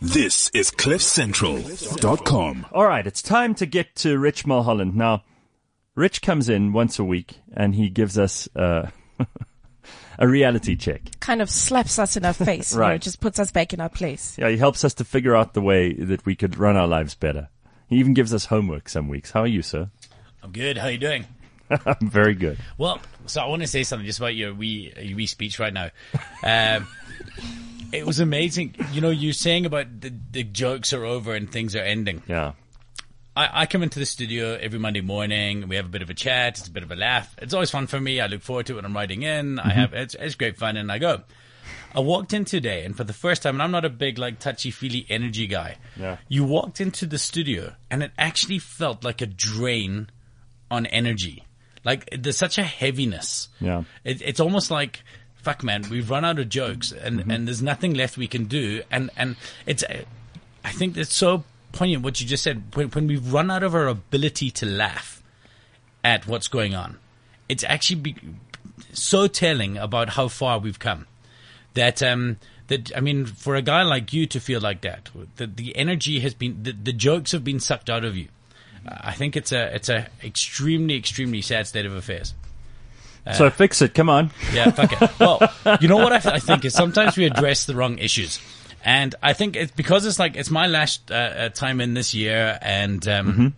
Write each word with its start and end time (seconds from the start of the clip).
This 0.00 0.50
is 0.50 0.70
CliffCentral.com. 0.70 2.66
All 2.72 2.86
right, 2.86 3.06
it's 3.06 3.22
time 3.22 3.54
to 3.56 3.66
get 3.66 3.94
to 3.96 4.18
Rich 4.18 4.46
Mulholland. 4.46 4.94
Now, 4.94 5.24
Rich 5.94 6.22
comes 6.22 6.48
in 6.48 6.72
once 6.72 6.98
a 6.98 7.04
week 7.04 7.38
and 7.54 7.74
he 7.74 7.88
gives 7.88 8.18
us 8.18 8.48
uh, 8.54 8.90
a 10.18 10.28
reality 10.28 10.76
check. 10.76 11.02
kind 11.20 11.40
of 11.42 11.48
slaps 11.50 11.98
us 11.98 12.16
in 12.16 12.24
our 12.24 12.32
face. 12.34 12.72
you 12.72 12.78
know, 12.78 12.86
Right. 12.86 13.00
just 13.00 13.20
puts 13.20 13.38
us 13.38 13.50
back 13.50 13.72
in 13.72 13.80
our 13.80 13.88
place. 13.88 14.36
Yeah, 14.38 14.48
he 14.50 14.56
helps 14.58 14.84
us 14.84 14.94
to 14.94 15.04
figure 15.04 15.34
out 15.34 15.54
the 15.54 15.62
way 15.62 15.92
that 15.94 16.24
we 16.26 16.36
could 16.36 16.58
run 16.58 16.76
our 16.76 16.86
lives 16.88 17.14
better. 17.14 17.48
He 17.88 17.96
even 17.96 18.14
gives 18.14 18.34
us 18.34 18.46
homework 18.46 18.88
some 18.88 19.08
weeks. 19.08 19.30
How 19.30 19.42
are 19.42 19.46
you, 19.46 19.62
sir? 19.62 19.90
I'm 20.42 20.52
good. 20.52 20.76
How 20.78 20.88
are 20.88 20.90
you 20.92 20.98
doing? 20.98 21.24
I'm 21.70 21.96
very 22.10 22.34
good. 22.34 22.58
Well, 22.78 23.00
so 23.26 23.40
I 23.40 23.46
want 23.46 23.62
to 23.62 23.68
say 23.68 23.82
something 23.82 24.06
just 24.06 24.18
about 24.18 24.34
your 24.34 24.54
wee 24.54 24.92
your 25.00 25.16
wee 25.16 25.26
speech 25.26 25.58
right 25.58 25.72
now. 25.72 25.90
Um, 26.42 26.86
it 27.92 28.06
was 28.06 28.20
amazing. 28.20 28.74
You 28.92 29.00
know, 29.00 29.10
you're 29.10 29.32
saying 29.32 29.66
about 29.66 30.00
the, 30.00 30.12
the 30.30 30.44
jokes 30.44 30.92
are 30.92 31.04
over 31.04 31.34
and 31.34 31.50
things 31.50 31.76
are 31.76 31.80
ending. 31.80 32.22
Yeah. 32.26 32.52
I, 33.36 33.62
I 33.62 33.66
come 33.66 33.82
into 33.82 33.98
the 33.98 34.06
studio 34.06 34.54
every 34.54 34.78
Monday 34.78 35.02
morning. 35.02 35.68
We 35.68 35.76
have 35.76 35.86
a 35.86 35.90
bit 35.90 36.02
of 36.02 36.10
a 36.10 36.14
chat. 36.14 36.58
It's 36.58 36.68
a 36.68 36.70
bit 36.70 36.82
of 36.82 36.90
a 36.90 36.96
laugh. 36.96 37.34
It's 37.38 37.52
always 37.52 37.70
fun 37.70 37.86
for 37.86 38.00
me. 38.00 38.20
I 38.20 38.26
look 38.26 38.42
forward 38.42 38.66
to 38.66 38.72
it 38.72 38.76
when 38.76 38.84
I'm 38.86 38.94
writing 38.94 39.22
in. 39.22 39.58
I 39.58 39.72
have 39.72 39.92
it's, 39.92 40.14
it's 40.14 40.34
great 40.34 40.56
fun, 40.56 40.76
and 40.76 40.90
I 40.90 40.98
go. 40.98 41.22
I 41.94 42.00
walked 42.00 42.32
in 42.32 42.44
today, 42.44 42.84
and 42.84 42.96
for 42.96 43.04
the 43.04 43.12
first 43.12 43.42
time, 43.42 43.56
and 43.56 43.62
I'm 43.62 43.70
not 43.70 43.84
a 43.84 43.90
big 43.90 44.18
like 44.18 44.38
touchy 44.38 44.70
feely 44.70 45.06
energy 45.08 45.46
guy. 45.46 45.76
Yeah. 45.98 46.16
You 46.28 46.44
walked 46.44 46.80
into 46.80 47.06
the 47.06 47.18
studio, 47.18 47.74
and 47.90 48.02
it 48.02 48.10
actually 48.18 48.58
felt 48.58 49.04
like 49.04 49.20
a 49.20 49.26
drain 49.26 50.10
on 50.70 50.86
energy. 50.86 51.45
Like 51.86 52.08
there's 52.10 52.36
such 52.36 52.58
a 52.58 52.64
heaviness. 52.64 53.48
Yeah. 53.60 53.84
It, 54.02 54.20
it's 54.20 54.40
almost 54.40 54.70
like, 54.72 55.04
fuck, 55.36 55.62
man, 55.62 55.84
we've 55.88 56.10
run 56.10 56.24
out 56.24 56.40
of 56.40 56.48
jokes, 56.48 56.90
and, 56.90 57.20
Mm-hmm. 57.20 57.30
and 57.30 57.46
there's 57.46 57.62
nothing 57.62 57.94
left 57.94 58.16
we 58.18 58.26
can 58.26 58.46
do. 58.46 58.82
And 58.90 59.08
and 59.16 59.36
it's, 59.64 59.84
I 60.64 60.72
think 60.72 60.96
it's 60.96 61.14
so 61.14 61.44
poignant 61.70 62.02
what 62.02 62.20
you 62.20 62.26
just 62.26 62.42
said. 62.42 62.74
When 62.74 62.88
when 62.88 63.06
we've 63.06 63.32
run 63.32 63.50
out 63.52 63.62
of 63.62 63.74
our 63.74 63.86
ability 63.86 64.50
to 64.50 64.66
laugh 64.66 65.22
at 66.02 66.26
what's 66.26 66.48
going 66.48 66.74
on, 66.74 66.98
it's 67.48 67.62
actually 67.62 68.00
be, 68.00 68.16
so 68.92 69.28
telling 69.28 69.76
about 69.78 70.10
how 70.10 70.26
far 70.28 70.58
we've 70.58 70.80
come. 70.80 71.06
That 71.74 72.02
um 72.02 72.38
that 72.66 72.90
I 72.96 73.00
mean, 73.00 73.26
for 73.26 73.54
a 73.54 73.62
guy 73.62 73.82
like 73.84 74.12
you 74.12 74.26
to 74.26 74.40
feel 74.40 74.60
like 74.60 74.80
that, 74.80 75.10
that 75.36 75.56
the 75.56 75.76
energy 75.76 76.18
has 76.18 76.34
been, 76.34 76.64
the, 76.64 76.72
the 76.72 76.92
jokes 76.92 77.30
have 77.30 77.44
been 77.44 77.60
sucked 77.60 77.88
out 77.88 78.04
of 78.04 78.16
you. 78.16 78.26
I 78.88 79.12
think 79.12 79.36
it's 79.36 79.52
a 79.52 79.74
it's 79.74 79.88
a 79.88 80.06
extremely 80.22 80.96
extremely 80.96 81.42
sad 81.42 81.66
state 81.66 81.86
of 81.86 81.94
affairs. 81.94 82.34
so 83.32 83.50
fix 83.50 83.82
it. 83.82 83.94
Come 83.94 84.08
on. 84.08 84.30
Yeah, 84.52 84.70
fuck 84.70 84.92
it. 85.00 85.10
Well, 85.20 85.40
you 85.80 85.88
know 85.88 85.96
what 85.96 86.12
I, 86.12 86.18
th- 86.20 86.34
I 86.34 86.38
think 86.38 86.64
is 86.64 86.74
sometimes 86.74 87.16
we 87.16 87.24
address 87.24 87.64
the 87.66 87.74
wrong 87.74 87.98
issues, 87.98 88.38
and 88.84 89.14
I 89.22 89.32
think 89.32 89.56
it's 89.56 89.72
because 89.72 90.06
it's 90.06 90.18
like 90.18 90.36
it's 90.36 90.50
my 90.50 90.66
last 90.66 91.10
uh, 91.10 91.14
uh, 91.14 91.48
time 91.48 91.80
in 91.80 91.94
this 91.94 92.14
year, 92.14 92.58
and 92.62 93.06
um, 93.08 93.54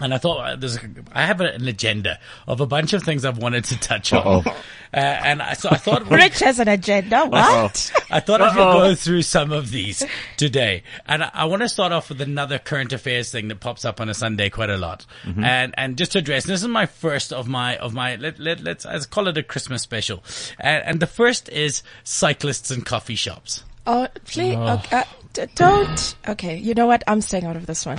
and 0.00 0.12
I 0.14 0.18
thought 0.18 0.38
uh, 0.38 0.56
there's 0.56 0.76
a, 0.76 0.80
I 1.12 1.26
have 1.26 1.40
an 1.40 1.68
agenda 1.68 2.18
of 2.46 2.60
a 2.60 2.66
bunch 2.66 2.92
of 2.92 3.02
things 3.02 3.24
I've 3.24 3.38
wanted 3.38 3.64
to 3.64 3.78
touch 3.78 4.12
on, 4.12 4.46
uh, 4.46 4.52
and 4.92 5.42
I, 5.42 5.52
so 5.54 5.68
I 5.70 5.76
thought 5.76 6.06
Rich 6.10 6.40
has 6.40 6.58
an 6.58 6.68
agenda. 6.68 7.26
What? 7.26 7.92
I 8.10 8.20
thought 8.20 8.40
I 8.40 8.48
could 8.50 8.56
go 8.56 8.94
through 8.94 9.22
some 9.22 9.52
of 9.52 9.70
these 9.70 10.04
today, 10.36 10.82
and 11.06 11.22
I, 11.24 11.30
I 11.34 11.44
want 11.44 11.62
to 11.62 11.68
start 11.68 11.92
off 11.92 12.08
with 12.08 12.20
another 12.20 12.58
current 12.58 12.92
affairs 12.92 13.30
thing 13.30 13.48
that 13.48 13.60
pops 13.60 13.84
up 13.84 14.00
on 14.00 14.08
a 14.08 14.14
Sunday 14.14 14.50
quite 14.50 14.70
a 14.70 14.76
lot, 14.78 15.06
and 15.24 15.74
and 15.76 15.96
just 15.98 16.12
to 16.12 16.18
address. 16.18 16.44
This 16.44 16.62
is 16.62 16.68
my 16.68 16.86
first 16.86 17.32
of 17.32 17.48
my 17.48 17.76
of 17.76 17.94
my 17.94 18.16
let 18.16 18.38
let 18.38 18.60
let's, 18.60 18.84
let's 18.84 19.06
call 19.06 19.28
it 19.28 19.36
a 19.36 19.42
Christmas 19.42 19.82
special, 19.82 20.22
and, 20.58 20.84
and 20.84 21.00
the 21.00 21.06
first 21.06 21.48
is 21.50 21.82
cyclists 22.04 22.70
and 22.70 22.84
coffee 22.84 23.14
shops. 23.14 23.62
Oh, 23.86 24.06
please. 24.26 24.54
Okay, 24.56 24.96
uh, 24.96 25.04
d- 25.32 25.46
don't. 25.54 26.14
Okay, 26.28 26.56
you 26.56 26.74
know 26.74 26.86
what? 26.86 27.02
I'm 27.06 27.20
staying 27.20 27.44
out 27.46 27.56
of 27.56 27.66
this 27.66 27.84
one. 27.84 27.98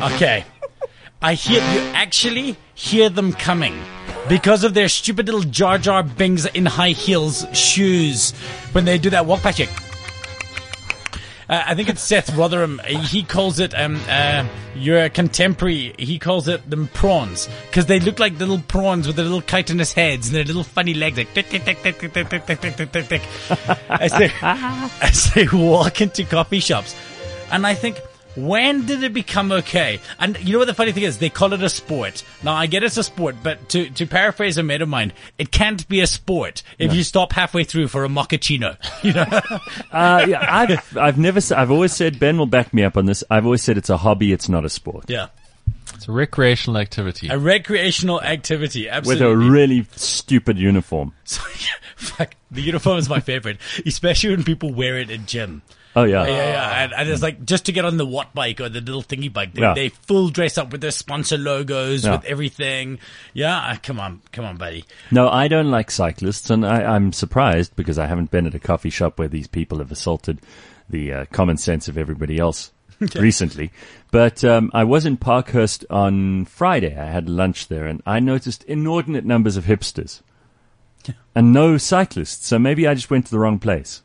Okay, 0.00 0.44
I 1.22 1.34
hear 1.34 1.60
you 1.72 1.80
actually 1.94 2.56
hear 2.74 3.08
them 3.08 3.32
coming. 3.32 3.78
Because 4.28 4.64
of 4.64 4.72
their 4.74 4.88
stupid 4.88 5.26
little 5.26 5.42
Jar 5.42 5.76
Jar 5.78 6.02
Binks 6.02 6.46
in 6.46 6.64
high 6.66 6.90
heels 6.90 7.46
shoes 7.52 8.32
when 8.72 8.86
they 8.86 8.96
do 8.98 9.10
that 9.10 9.26
walk 9.26 9.42
past 9.42 9.58
you. 9.58 9.66
Uh, 11.46 11.62
I 11.66 11.74
think 11.74 11.90
it's 11.90 12.00
Seth 12.00 12.34
Rotherham. 12.34 12.80
He 12.86 13.22
calls 13.22 13.60
it 13.60 13.74
um 13.78 14.00
uh 14.08 14.46
your 14.74 15.10
contemporary. 15.10 15.94
He 15.98 16.18
calls 16.18 16.48
it 16.48 16.68
them 16.68 16.88
prawns 16.88 17.50
because 17.66 17.84
they 17.84 18.00
look 18.00 18.18
like 18.18 18.38
little 18.38 18.58
prawns 18.58 19.06
with 19.06 19.16
their 19.16 19.26
little 19.26 19.42
chitinous 19.42 19.92
heads 19.92 20.28
and 20.28 20.36
their 20.36 20.44
little 20.44 20.64
funny 20.64 20.94
legs 20.94 21.18
like 21.18 21.32
tick 21.34 21.50
tick 21.50 21.64
tick 21.64 21.82
tick 21.82 21.98
tick 21.98 22.12
tick 22.14 22.28
tick 22.30 22.46
tick 22.46 22.60
tick 22.60 22.76
tick 22.76 22.92
tick 22.92 23.08
tick 23.08 23.22
as 23.90 24.12
they 24.12 24.32
as 24.42 25.32
they 25.34 25.46
walk 25.48 26.00
into 26.00 26.24
coffee 26.24 26.60
shops, 26.60 26.96
and 27.52 27.66
I 27.66 27.74
think. 27.74 28.00
When 28.36 28.84
did 28.86 29.02
it 29.02 29.12
become 29.12 29.52
okay? 29.52 30.00
And 30.18 30.38
you 30.40 30.52
know 30.52 30.58
what 30.58 30.64
the 30.66 30.74
funny 30.74 30.92
thing 30.92 31.04
is? 31.04 31.18
They 31.18 31.30
call 31.30 31.52
it 31.52 31.62
a 31.62 31.68
sport. 31.68 32.24
Now 32.42 32.54
I 32.54 32.66
get 32.66 32.82
it's 32.82 32.96
a 32.96 33.02
sport, 33.04 33.36
but 33.42 33.68
to, 33.70 33.88
to 33.90 34.06
paraphrase 34.06 34.58
a 34.58 34.62
mate 34.62 34.82
of 34.82 34.88
mine, 34.88 35.12
it 35.38 35.50
can't 35.52 35.86
be 35.88 36.00
a 36.00 36.06
sport 36.06 36.62
if 36.78 36.92
you 36.92 37.04
stop 37.04 37.32
halfway 37.32 37.64
through 37.64 37.88
for 37.88 38.04
a 38.04 38.08
mochaccino. 38.08 38.76
You 39.04 39.12
know? 39.12 39.24
Uh, 39.92 40.24
yeah, 40.28 40.44
I've, 40.48 40.96
I've 40.96 41.18
never, 41.18 41.36
s- 41.38 41.52
I've 41.52 41.70
always 41.70 41.92
said, 41.94 42.18
Ben 42.18 42.36
will 42.38 42.46
back 42.46 42.74
me 42.74 42.82
up 42.82 42.96
on 42.96 43.06
this. 43.06 43.22
I've 43.30 43.44
always 43.44 43.62
said 43.62 43.78
it's 43.78 43.90
a 43.90 43.96
hobby, 43.96 44.32
it's 44.32 44.48
not 44.48 44.64
a 44.64 44.68
sport. 44.70 45.08
yeah. 45.08 45.28
It's 45.94 46.08
a 46.08 46.12
recreational 46.12 46.78
activity. 46.80 47.28
A 47.28 47.38
recreational 47.38 48.20
activity, 48.20 48.88
absolutely. 48.88 49.26
With 49.26 49.32
a 49.32 49.36
really 49.50 49.86
stupid 49.94 50.58
uniform. 50.58 51.12
So, 51.24 51.42
yeah, 51.60 51.66
fuck, 51.96 52.34
the 52.50 52.62
uniform 52.62 52.98
is 52.98 53.08
my 53.08 53.20
favorite, 53.20 53.58
especially 53.86 54.30
when 54.30 54.42
people 54.44 54.72
wear 54.74 54.98
it 54.98 55.10
in 55.10 55.26
gym. 55.26 55.62
Oh 55.96 56.04
yeah. 56.04 56.26
Yeah, 56.26 56.32
yeah, 56.36 56.82
and, 56.84 56.92
and 56.92 57.08
it's 57.08 57.22
like 57.22 57.44
just 57.44 57.66
to 57.66 57.72
get 57.72 57.84
on 57.84 57.96
the 57.96 58.04
Watt 58.06 58.34
bike 58.34 58.60
or 58.60 58.68
the 58.68 58.80
little 58.80 59.02
thingy 59.02 59.32
bike, 59.32 59.54
they, 59.54 59.60
Yeah. 59.62 59.74
they 59.74 59.88
full 59.90 60.28
dress 60.28 60.58
up 60.58 60.72
with 60.72 60.80
their 60.80 60.90
sponsor 60.90 61.38
logos, 61.38 62.04
Yeah. 62.04 62.12
with 62.16 62.24
everything. 62.24 62.98
Yeah, 63.32 63.56
uh, 63.56 63.76
come 63.82 64.00
on, 64.00 64.20
come 64.32 64.44
on, 64.44 64.56
buddy. 64.56 64.84
No, 65.10 65.28
I 65.28 65.46
don't 65.48 65.70
like 65.70 65.90
cyclists, 65.90 66.50
and 66.50 66.66
I, 66.66 66.82
I'm 66.82 67.12
surprised 67.12 67.76
because 67.76 67.98
I 67.98 68.06
haven't 68.06 68.30
been 68.30 68.46
at 68.46 68.54
a 68.54 68.58
coffee 68.60 68.90
shop 68.90 69.18
where 69.18 69.28
these 69.28 69.46
people 69.46 69.78
have 69.78 69.92
assaulted 69.92 70.40
the 70.90 71.12
uh, 71.12 71.24
common 71.32 71.56
sense 71.58 71.86
of 71.88 71.96
everybody 71.96 72.38
else 72.38 72.72
recently. 73.14 73.70
But 74.10 74.44
um, 74.44 74.70
I 74.74 74.84
was 74.84 75.06
in 75.06 75.16
Parkhurst 75.16 75.84
on 75.90 76.44
Friday. 76.44 76.96
I 76.96 77.06
had 77.06 77.28
lunch 77.28 77.68
there, 77.68 77.86
and 77.86 78.02
I 78.06 78.20
noticed 78.20 78.64
inordinate 78.64 79.24
numbers 79.24 79.56
of 79.56 79.64
hipsters 79.64 80.22
and 81.34 81.52
no 81.52 81.76
cyclists. 81.78 82.46
So 82.46 82.58
maybe 82.58 82.86
I 82.86 82.94
just 82.94 83.10
went 83.10 83.26
to 83.26 83.30
the 83.30 83.38
wrong 83.38 83.58
place. 83.58 84.02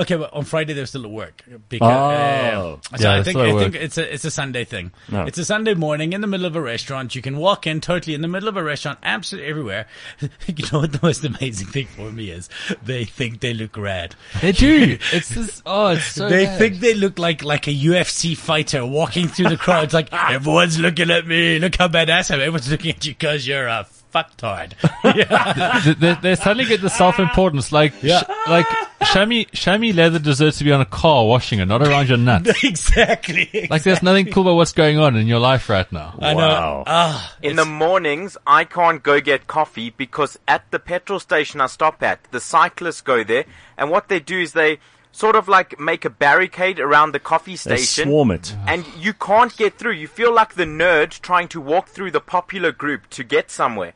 Okay, 0.00 0.14
but 0.16 0.32
on 0.32 0.44
Friday 0.44 0.74
they're 0.74 0.86
still 0.86 1.04
at 1.04 1.10
work. 1.10 1.42
Because, 1.68 1.88
uh, 1.88 2.50
Oh. 2.56 2.80
so 2.96 3.02
Yeah, 3.02 3.14
I 3.18 3.22
think 3.24 3.36
I 3.36 3.58
think 3.58 3.74
it's 3.74 3.98
a 3.98 4.14
it's 4.14 4.24
a 4.24 4.30
Sunday 4.30 4.64
thing. 4.64 4.92
No. 5.10 5.22
It's 5.24 5.38
a 5.38 5.44
Sunday 5.44 5.74
morning 5.74 6.12
in 6.12 6.20
the 6.20 6.26
middle 6.28 6.46
of 6.46 6.54
a 6.54 6.60
restaurant. 6.60 7.14
You 7.16 7.22
can 7.22 7.36
walk 7.36 7.66
in 7.66 7.80
totally 7.80 8.14
in 8.14 8.22
the 8.22 8.28
middle 8.28 8.48
of 8.48 8.56
a 8.56 8.62
restaurant, 8.62 9.00
absolutely 9.02 9.50
everywhere. 9.50 9.86
you 10.20 10.64
know 10.72 10.80
what 10.80 10.92
the 10.92 11.00
most 11.02 11.24
amazing 11.24 11.66
thing 11.68 11.86
for 11.88 12.12
me 12.12 12.30
is? 12.30 12.48
They 12.84 13.04
think 13.04 13.40
they 13.40 13.54
look 13.54 13.76
rad. 13.76 14.14
They 14.40 14.52
do. 14.52 14.98
It's 15.12 15.30
this. 15.30 15.62
Oh, 15.66 15.88
it's 15.88 16.04
so. 16.12 16.28
They 16.28 16.44
bad. 16.44 16.58
think 16.58 16.80
they 16.80 16.94
look 16.94 17.18
like 17.18 17.42
like 17.42 17.66
a 17.66 17.74
UFC 17.74 18.36
fighter 18.36 18.86
walking 18.86 19.26
through 19.28 19.48
the 19.48 19.56
crowd. 19.56 19.84
It's 19.84 19.94
like 19.94 20.12
everyone's 20.12 20.78
looking 20.78 21.10
at 21.10 21.26
me. 21.26 21.58
Look 21.58 21.74
how 21.76 21.88
badass 21.88 22.30
I 22.30 22.34
am. 22.34 22.40
Everyone's 22.40 22.70
looking 22.70 22.92
at 22.94 23.04
you 23.04 23.12
because 23.14 23.46
you're 23.48 23.66
a 23.66 23.86
fucktard. 24.12 24.72
yeah. 25.16 25.80
They, 25.84 25.92
they, 25.94 26.14
they 26.20 26.34
suddenly 26.34 26.64
get 26.64 26.80
the 26.80 26.90
self-importance. 26.90 27.72
Like, 27.72 27.92
Yeah. 28.02 28.20
sh- 28.22 28.48
like, 28.48 28.66
show 29.04 29.26
me, 29.26 29.92
leather 29.92 30.18
deserves 30.18 30.58
to 30.58 30.64
be 30.64 30.72
on 30.72 30.80
a 30.80 30.86
car 30.86 31.26
washing 31.26 31.58
it, 31.60 31.66
not 31.66 31.82
around 31.82 32.08
your 32.08 32.18
nuts. 32.18 32.62
exactly. 32.64 33.66
Like, 33.70 33.82
there's 33.82 34.02
nothing 34.02 34.26
cool 34.32 34.42
about 34.44 34.54
what's 34.56 34.72
going 34.72 34.98
on 34.98 35.16
in 35.16 35.26
your 35.26 35.38
life 35.38 35.68
right 35.68 35.90
now. 35.92 36.14
I 36.20 36.34
know. 36.34 36.38
Wow. 36.38 36.84
Ah, 36.86 37.36
In 37.42 37.56
the 37.56 37.64
mornings, 37.64 38.36
I 38.46 38.64
can't 38.64 39.02
go 39.02 39.20
get 39.20 39.46
coffee 39.46 39.90
because 39.90 40.38
at 40.48 40.70
the 40.70 40.78
petrol 40.78 41.20
station 41.20 41.60
I 41.60 41.66
stop 41.66 42.02
at, 42.02 42.24
the 42.30 42.40
cyclists 42.40 43.00
go 43.00 43.24
there, 43.24 43.44
and 43.76 43.90
what 43.90 44.08
they 44.08 44.20
do 44.20 44.38
is 44.40 44.52
they 44.52 44.78
sort 45.10 45.34
of 45.34 45.48
like 45.48 45.80
make 45.80 46.04
a 46.04 46.10
barricade 46.10 46.78
around 46.78 47.12
the 47.12 47.18
coffee 47.18 47.56
station. 47.56 47.76
They 47.76 47.82
station. 47.82 48.08
swarm 48.10 48.30
it. 48.30 48.54
and 48.68 48.84
you 48.98 49.12
can't 49.12 49.56
get 49.56 49.74
through. 49.76 49.92
You 49.92 50.06
feel 50.06 50.32
like 50.32 50.54
the 50.54 50.64
nerd 50.64 51.20
trying 51.20 51.48
to 51.48 51.60
walk 51.60 51.88
through 51.88 52.10
the 52.12 52.20
popular 52.20 52.70
group 52.72 53.08
to 53.10 53.24
get 53.24 53.50
somewhere. 53.50 53.94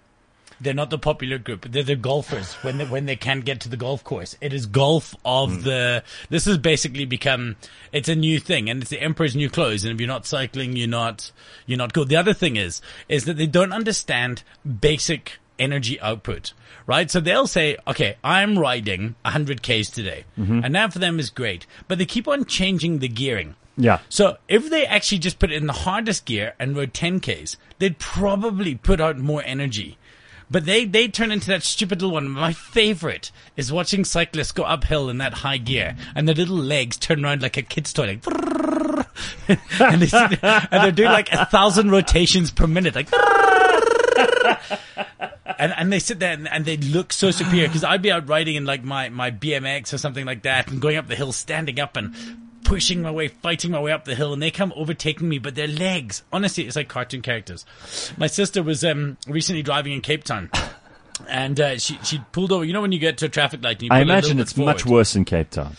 They're 0.63 0.75
not 0.75 0.91
the 0.91 0.99
popular 0.99 1.39
group. 1.39 1.67
They're 1.71 1.83
the 1.83 1.97
golfers 1.97 2.55
when 2.63 2.79
they, 2.79 2.85
when 2.85 3.07
they 3.07 3.17
can't 3.17 3.45
get 3.45 3.61
to 3.61 3.69
the 3.69 3.77
golf 3.77 4.05
course. 4.05 4.37
It 4.41 4.53
is 4.53 4.67
golf 4.67 5.15
of 5.25 5.53
hmm. 5.53 5.61
the. 5.63 6.05
This 6.31 6.45
has 6.47 6.59
basically 6.59 7.05
become. 7.05 7.57
It's 7.93 8.09
a 8.09 8.15
new 8.15 8.39
thing, 8.39 8.71
and 8.71 8.81
it's 8.81 8.91
the 8.91 9.01
emperor's 9.01 9.37
new 9.37 9.51
clothes. 9.51 9.85
And 9.85 9.93
if 9.93 10.01
you're 10.01 10.09
not 10.09 10.27
cycling, 10.27 10.77
you're 10.77 10.89
not 10.89 11.33
you're 11.67 11.79
not 11.79 11.93
cool. 11.93 12.05
The 12.05 12.17
other 12.17 12.35
thing 12.35 12.57
is 12.57 12.81
is 13.09 13.25
that 13.25 13.37
they 13.37 13.47
don't 13.47 13.73
understand 13.73 14.43
basic 14.81 15.39
energy 15.59 16.01
output. 16.01 16.53
Right, 16.85 17.09
so 17.09 17.21
they'll 17.21 17.47
say, 17.47 17.77
"Okay, 17.87 18.17
I'm 18.25 18.59
riding 18.59 19.15
100 19.23 19.63
k's 19.63 19.89
today," 19.89 20.25
mm-hmm. 20.37 20.65
and 20.65 20.75
that 20.75 20.93
for 20.93 20.99
them 20.99 21.21
is 21.21 21.31
great. 21.31 21.65
But 21.87 21.99
they 21.99 22.07
keep 22.07 22.27
on 22.27 22.45
changing 22.45 22.99
the 22.99 23.09
gearing. 23.09 23.55
Yeah. 23.77 24.01
So 24.09 24.37
if 24.49 24.69
they 24.69 24.85
actually 24.85 25.19
just 25.19 25.39
put 25.39 25.51
it 25.51 25.57
in 25.57 25.67
the 25.67 25.73
hardest 25.73 26.25
gear 26.27 26.55
and 26.59 26.77
rode 26.77 26.93
10Ks, 26.93 27.57
they'd 27.79 27.99
probably 27.99 28.75
put 28.75 29.01
out 29.01 29.19
more 29.19 29.43
energy. 29.45 29.97
But 30.53 30.67
they, 30.67 30.85
they 30.85 31.09
turn 31.09 31.33
into 31.33 31.47
that 31.49 31.63
stupid 31.63 32.03
little 32.03 32.13
one. 32.13 32.29
My 32.29 32.53
favorite 32.53 33.33
is 33.57 33.73
watching 33.73 34.05
cyclists 34.05 34.53
go 34.53 34.65
uphill 34.65 35.09
in 35.09 35.17
that 35.19 35.33
high 35.33 35.57
gear 35.57 35.97
and 36.15 36.29
their 36.29 36.35
little 36.35 36.59
legs 36.59 36.99
turn 36.99 37.25
around 37.25 37.41
like 37.41 37.57
a 37.57 37.63
kid's 37.63 37.91
toy. 37.91 38.07
Like, 38.07 38.27
and, 39.49 40.03
they 40.03 40.11
and 40.13 40.85
they're 40.85 40.93
doing 40.93 41.11
like 41.11 41.33
a 41.33 41.47
thousand 41.47 41.91
rotations 41.91 42.51
per 42.51 42.67
minute. 42.67 42.95
Like, 42.95 43.09
and, 45.59 45.73
and 45.75 45.91
they 45.91 45.99
sit 45.99 46.19
there 46.19 46.33
and, 46.33 46.47
and 46.47 46.67
they 46.67 46.77
look 46.77 47.15
so 47.15 47.31
superior 47.31 47.69
because 47.69 47.83
I'd 47.83 48.03
be 48.03 48.13
out 48.13 48.29
riding 48.29 48.57
in 48.57 48.67
like 48.67 48.85
my, 48.85 49.09
my 49.09 49.31
BMX 49.31 49.95
or 49.95 49.99
something 49.99 50.27
like 50.27 50.43
that 50.43 50.71
and 50.71 50.83
going 50.83 50.99
up 50.99 51.09
the 51.09 51.17
hill, 51.17 51.33
standing 51.33 51.81
up 51.81 51.97
and 51.97 52.15
pushing 52.65 53.03
my 53.03 53.11
way, 53.11 53.29
fighting 53.29 53.71
my 53.71 53.81
way 53.81 53.93
up 53.93 54.05
the 54.05 54.15
hill 54.15 54.33
and 54.33 54.43
they 54.43 54.51
come 54.51 54.73
overtaking 54.77 55.29
me, 55.29 55.39
but 55.39 55.55
their 55.55 55.69
legs, 55.69 56.23
honestly, 56.33 56.67
it's 56.67 56.77
like 56.77 56.89
cartoon 56.89 57.23
characters. 57.23 57.65
My 58.17 58.27
sister 58.27 58.63
was, 58.63 58.85
um, 58.85 59.17
recently 59.27 59.63
driving 59.63 59.93
in 59.93 60.01
Cape 60.01 60.25
Town. 60.25 60.51
And 61.29 61.61
uh, 61.61 61.79
she 61.79 61.99
she 62.03 62.21
pulled 62.33 62.51
over. 62.51 62.65
You 62.65 62.73
know 62.73 62.81
when 62.81 62.91
you 62.91 62.99
get 62.99 63.19
to 63.19 63.27
a 63.27 63.29
traffic 63.29 63.63
light, 63.63 63.77
I 63.77 63.79
pull 63.81 63.87
a 63.87 63.99
little 63.99 64.11
imagine 64.11 64.41
it's 64.41 64.57
much 64.57 64.85
worse 64.87 65.15
in 65.15 65.25
Cape 65.25 65.51
Town. 65.51 65.77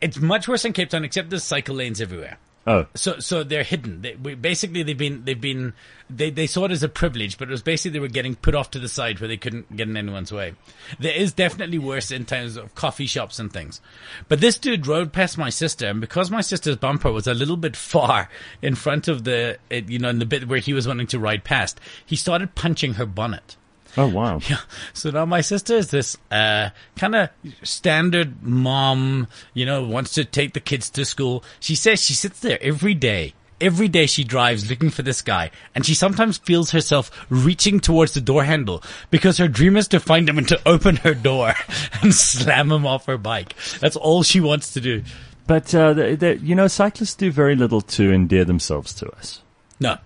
It's 0.00 0.18
much 0.18 0.48
worse 0.48 0.64
in 0.64 0.72
Cape 0.72 0.90
Town, 0.90 1.04
except 1.04 1.30
there's 1.30 1.44
cycle 1.44 1.76
lanes 1.76 2.00
everywhere. 2.00 2.36
Oh, 2.66 2.86
So, 2.94 3.20
so 3.20 3.44
they're 3.44 3.62
hidden. 3.62 4.02
They, 4.02 4.16
we, 4.16 4.34
basically, 4.34 4.82
they've 4.82 4.98
been, 4.98 5.24
they've 5.24 5.40
been, 5.40 5.72
they, 6.10 6.30
they 6.30 6.48
saw 6.48 6.64
it 6.64 6.72
as 6.72 6.82
a 6.82 6.88
privilege, 6.88 7.38
but 7.38 7.46
it 7.46 7.52
was 7.52 7.62
basically 7.62 7.92
they 7.92 8.00
were 8.00 8.08
getting 8.08 8.34
put 8.34 8.56
off 8.56 8.72
to 8.72 8.80
the 8.80 8.88
side 8.88 9.20
where 9.20 9.28
they 9.28 9.36
couldn't 9.36 9.76
get 9.76 9.88
in 9.88 9.96
anyone's 9.96 10.32
way. 10.32 10.54
There 10.98 11.14
is 11.14 11.32
definitely 11.32 11.78
worse 11.78 12.10
in 12.10 12.24
terms 12.24 12.56
of 12.56 12.74
coffee 12.74 13.06
shops 13.06 13.38
and 13.38 13.52
things. 13.52 13.80
But 14.28 14.40
this 14.40 14.58
dude 14.58 14.88
rode 14.88 15.12
past 15.12 15.38
my 15.38 15.50
sister, 15.50 15.86
and 15.86 16.00
because 16.00 16.28
my 16.30 16.40
sister's 16.40 16.76
bumper 16.76 17.12
was 17.12 17.28
a 17.28 17.34
little 17.34 17.56
bit 17.56 17.76
far 17.76 18.28
in 18.60 18.74
front 18.74 19.06
of 19.06 19.22
the, 19.22 19.58
you 19.70 20.00
know, 20.00 20.08
in 20.08 20.18
the 20.18 20.26
bit 20.26 20.48
where 20.48 20.58
he 20.58 20.72
was 20.72 20.88
wanting 20.88 21.06
to 21.08 21.20
ride 21.20 21.44
past, 21.44 21.80
he 22.04 22.16
started 22.16 22.56
punching 22.56 22.94
her 22.94 23.06
bonnet. 23.06 23.56
Oh 23.96 24.08
wow. 24.08 24.40
Yeah. 24.48 24.58
So 24.92 25.10
now 25.10 25.24
my 25.24 25.40
sister 25.40 25.74
is 25.74 25.90
this 25.90 26.16
uh, 26.30 26.70
kind 26.96 27.14
of 27.14 27.30
standard 27.62 28.42
mom, 28.42 29.28
you 29.54 29.66
know, 29.66 29.82
wants 29.86 30.12
to 30.14 30.24
take 30.24 30.54
the 30.54 30.60
kids 30.60 30.90
to 30.90 31.04
school. 31.04 31.44
She 31.60 31.74
says 31.74 32.02
she 32.02 32.14
sits 32.14 32.40
there 32.40 32.58
every 32.60 32.94
day. 32.94 33.34
Every 33.58 33.88
day 33.88 34.04
she 34.04 34.22
drives 34.22 34.68
looking 34.68 34.90
for 34.90 35.00
this 35.00 35.22
guy, 35.22 35.50
and 35.74 35.86
she 35.86 35.94
sometimes 35.94 36.36
feels 36.36 36.72
herself 36.72 37.10
reaching 37.30 37.80
towards 37.80 38.12
the 38.12 38.20
door 38.20 38.44
handle 38.44 38.82
because 39.10 39.38
her 39.38 39.48
dream 39.48 39.78
is 39.78 39.88
to 39.88 39.98
find 39.98 40.28
him 40.28 40.36
and 40.36 40.46
to 40.48 40.60
open 40.66 40.96
her 40.96 41.14
door 41.14 41.54
and 42.02 42.14
slam 42.14 42.70
him 42.70 42.86
off 42.86 43.06
her 43.06 43.16
bike. 43.16 43.54
That's 43.80 43.96
all 43.96 44.22
she 44.22 44.40
wants 44.40 44.74
to 44.74 44.80
do. 44.82 45.04
But 45.46 45.74
uh, 45.74 45.94
the, 45.94 46.16
the, 46.16 46.36
you 46.36 46.54
know, 46.54 46.66
cyclists 46.66 47.14
do 47.14 47.30
very 47.30 47.56
little 47.56 47.80
to 47.80 48.12
endear 48.12 48.44
themselves 48.44 48.92
to 48.94 49.08
us. 49.12 49.40
No. 49.80 49.96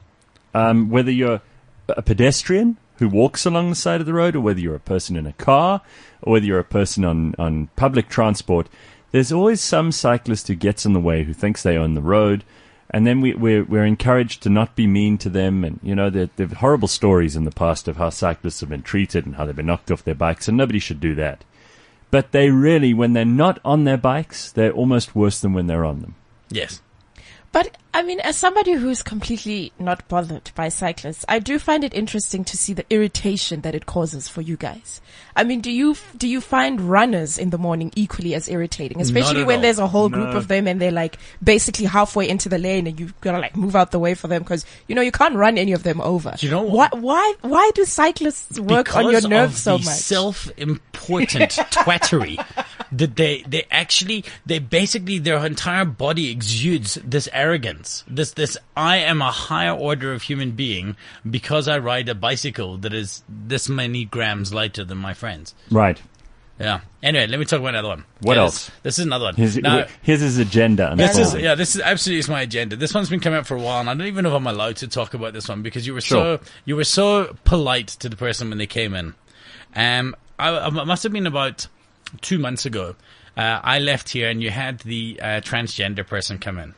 Um, 0.55 0.91
whether 0.91 1.11
you're 1.11 1.41
a 1.89 2.03
pedestrian 2.03 2.77
who 3.01 3.09
walks 3.09 3.45
along 3.45 3.69
the 3.69 3.75
side 3.75 4.01
of 4.01 4.07
the 4.07 4.15
road, 4.15 4.37
or 4.37 4.41
whether 4.41 4.61
you're 4.61 4.75
a 4.75 4.81
person 4.81 5.17
in 5.17 5.27
a 5.27 5.33
car, 5.33 5.81
or 6.23 6.35
whether 6.35 6.47
you're 6.47 6.61
a 6.61 6.65
person 6.65 7.05
on, 7.05 7.35
on 7.39 7.67
public 7.75 8.09
transport, 8.09 8.69
there's 9.11 9.33
always 9.33 9.61
some 9.61 9.91
cyclist 9.91 10.47
who 10.47 10.55
gets 10.55 10.87
in 10.87 10.93
the 10.93 11.01
way, 11.01 11.25
who 11.25 11.33
thinks 11.33 11.63
they 11.63 11.77
own 11.77 11.95
the 11.95 12.01
road, 12.03 12.45
and 12.91 13.07
then 13.07 13.21
we, 13.21 13.35
we're, 13.35 13.65
we're 13.65 13.85
encouraged 13.85 14.43
to 14.43 14.51
not 14.51 14.77
be 14.77 14.87
mean 14.87 15.17
to 15.19 15.29
them. 15.29 15.65
And, 15.65 15.79
you 15.83 15.95
know, 15.95 16.11
there, 16.11 16.29
there 16.37 16.47
are 16.47 16.57
horrible 16.57 16.89
stories 16.89 17.37
in 17.37 17.45
the 17.45 17.51
past 17.51 17.89
of 17.89 17.97
how 17.97 18.11
cyclists 18.11 18.61
have 18.61 18.69
been 18.69 18.83
treated 18.83 19.27
and 19.27 19.37
how 19.37 19.47
they've 19.47 19.57
been 19.57 19.67
knocked 19.67 19.91
off 19.91 20.05
their 20.05 20.15
bikes, 20.15 20.47
and 20.47 20.57
nobody 20.57 20.79
should 20.79 21.01
do 21.01 21.15
that. 21.15 21.45
But 22.11 22.33
they 22.33 22.51
really, 22.51 22.93
when 22.93 23.13
they're 23.13 23.25
not 23.25 23.61
on 23.65 23.85
their 23.85 23.97
bikes, 23.97 24.53
they're 24.53 24.73
almost 24.73 25.15
worse 25.15 25.41
than 25.41 25.53
when 25.53 25.69
they're 25.69 25.85
on 25.85 26.01
them. 26.01 26.17
Yes. 26.51 26.83
But 27.53 27.77
I 27.93 28.03
mean, 28.05 28.21
as 28.21 28.37
somebody 28.37 28.75
who's 28.75 29.03
completely 29.03 29.73
not 29.79 30.07
bothered 30.07 30.53
by 30.55 30.69
cyclists, 30.69 31.25
I 31.29 31.41
do 31.41 31.59
find 31.59 31.83
it 31.83 31.93
interesting 31.93 32.45
to 32.45 32.57
see 32.57 32.73
the 32.73 32.85
irritation 32.89 33.63
that 33.63 33.75
it 33.75 33.87
causes 33.87 34.29
for 34.29 34.41
you 34.41 34.57
guys. 34.57 35.01
I 35.35 35.43
mean, 35.43 35.61
do 35.61 35.73
you 35.73 35.97
do 36.17 36.29
you 36.29 36.41
find 36.41 36.81
runners 36.81 37.39
in 37.39 37.51
the 37.51 37.59
morning 37.59 37.93
equally 37.97 38.35
as 38.35 38.49
irritating, 38.49 39.01
especially 39.01 39.43
when 39.43 39.57
all. 39.57 39.63
there's 39.63 39.79
a 39.81 39.89
whole 39.89 40.09
group 40.09 40.35
of 40.35 40.47
them 40.47 40.69
and 40.69 40.81
they're 40.81 40.93
like 40.93 41.19
basically 41.43 41.87
halfway 41.87 42.29
into 42.29 42.49
the 42.49 42.59
lane 42.59 42.87
and 42.87 43.01
you've 43.01 43.21
got 43.21 43.33
to 43.33 43.39
like 43.39 43.57
move 43.57 43.75
out 43.75 43.91
the 43.91 43.99
way 43.99 44.15
for 44.15 44.29
them 44.29 44.43
because 44.43 44.65
you 44.87 44.95
know 44.95 45.03
you 45.03 45.13
can't 45.13 45.35
run 45.35 45.59
any 45.59 45.73
of 45.73 45.83
them 45.83 46.01
over. 46.01 46.35
you 46.39 46.51
know 46.51 46.63
why? 46.63 46.89
what? 46.93 47.01
Why? 47.01 47.35
Why 47.41 47.71
do 47.75 47.85
cyclists 47.85 48.61
work 48.61 48.95
on 48.95 49.11
your 49.11 49.27
nerves 49.27 49.61
so 49.61 49.79
much? 49.79 49.87
Self-important 49.87 51.51
twattery 51.73 52.39
that 52.93 53.17
they 53.17 53.43
they 53.47 53.65
actually 53.71 54.25
they 54.47 54.59
basically 54.59 55.19
their 55.19 55.45
entire 55.45 55.85
body 55.85 56.31
exudes 56.31 56.95
this 57.05 57.29
arrogance. 57.33 58.05
This 58.09 58.33
this 58.33 58.57
I 58.77 58.99
am 58.99 59.23
a 59.23 59.31
higher 59.31 59.73
order 59.75 60.13
of 60.13 60.23
human 60.23 60.53
being 60.53 60.97
because 61.29 61.69
I 61.69 61.79
ride 61.79 62.09
a 62.09 62.15
bicycle 62.15 62.77
that 62.79 62.93
is 62.93 63.23
this 63.29 63.69
many 63.69 64.05
grams 64.05 64.53
lighter 64.53 64.85
than 64.85 64.99
my 64.99 65.15
friends. 65.15 65.55
Right. 65.71 66.01
Yeah. 66.59 66.81
Anyway, 67.03 67.27
let 67.27 67.41
me 67.41 67.47
talk 67.47 67.59
about 67.61 67.71
another 67.71 67.89
one. 67.89 68.05
What 68.21 68.37
Okay, 68.37 68.41
else? 68.45 68.67
This, 68.67 68.75
this 68.83 68.99
is 68.99 69.07
another 69.07 69.25
one. 69.27 69.35
Here's, 69.35 69.57
Now- 69.57 69.87
his 70.03 70.37
agenda. 70.37 70.93
this 70.95 71.17
is 71.17 71.35
yeah. 71.35 71.55
This 71.55 71.75
is 71.75 71.81
absolutely 71.81 72.19
is 72.19 72.29
my 72.29 72.43
agenda. 72.43 72.77
This 72.77 72.93
one's 72.93 73.09
been 73.09 73.21
coming 73.21 73.39
up 73.39 73.47
for 73.47 73.57
a 73.57 73.61
while, 73.61 73.81
and 73.81 73.89
I 73.89 73.95
don't 73.95 74.07
even 74.07 74.25
know 74.25 74.31
if 74.31 74.37
I'm 74.37 74.47
allowed 74.47 74.77
to 74.77 74.89
talk 74.89 75.15
about 75.15 75.33
this 75.33 75.49
one 75.49 75.63
because 75.63 75.87
you 75.87 75.95
were 75.95 76.03
Sure. 76.03 76.37
so 76.39 76.45
you 76.67 76.77
were 76.77 76.85
so 76.85 77.35
polite 77.45 77.89
to 78.01 78.11
the 78.11 78.17
person 78.17 78.51
when 78.51 78.59
they 78.59 78.67
came 78.67 78.95
in. 78.95 79.15
Um, 79.75 80.15
I, 80.39 80.51
I 80.59 80.69
must 80.69 81.03
have 81.05 81.13
been 81.13 81.27
about 81.27 81.67
two 82.21 82.39
months 82.39 82.67
ago. 82.67 82.97
Uh, 83.37 83.61
I 83.63 83.79
left 83.79 84.11
here, 84.11 84.29
and 84.29 84.43
you 84.43 84.51
had 84.51 84.81
the 84.81 85.19
uh, 85.23 85.27
transgender 85.41 86.07
person 86.07 86.39
come 86.39 86.59
in. 86.59 86.75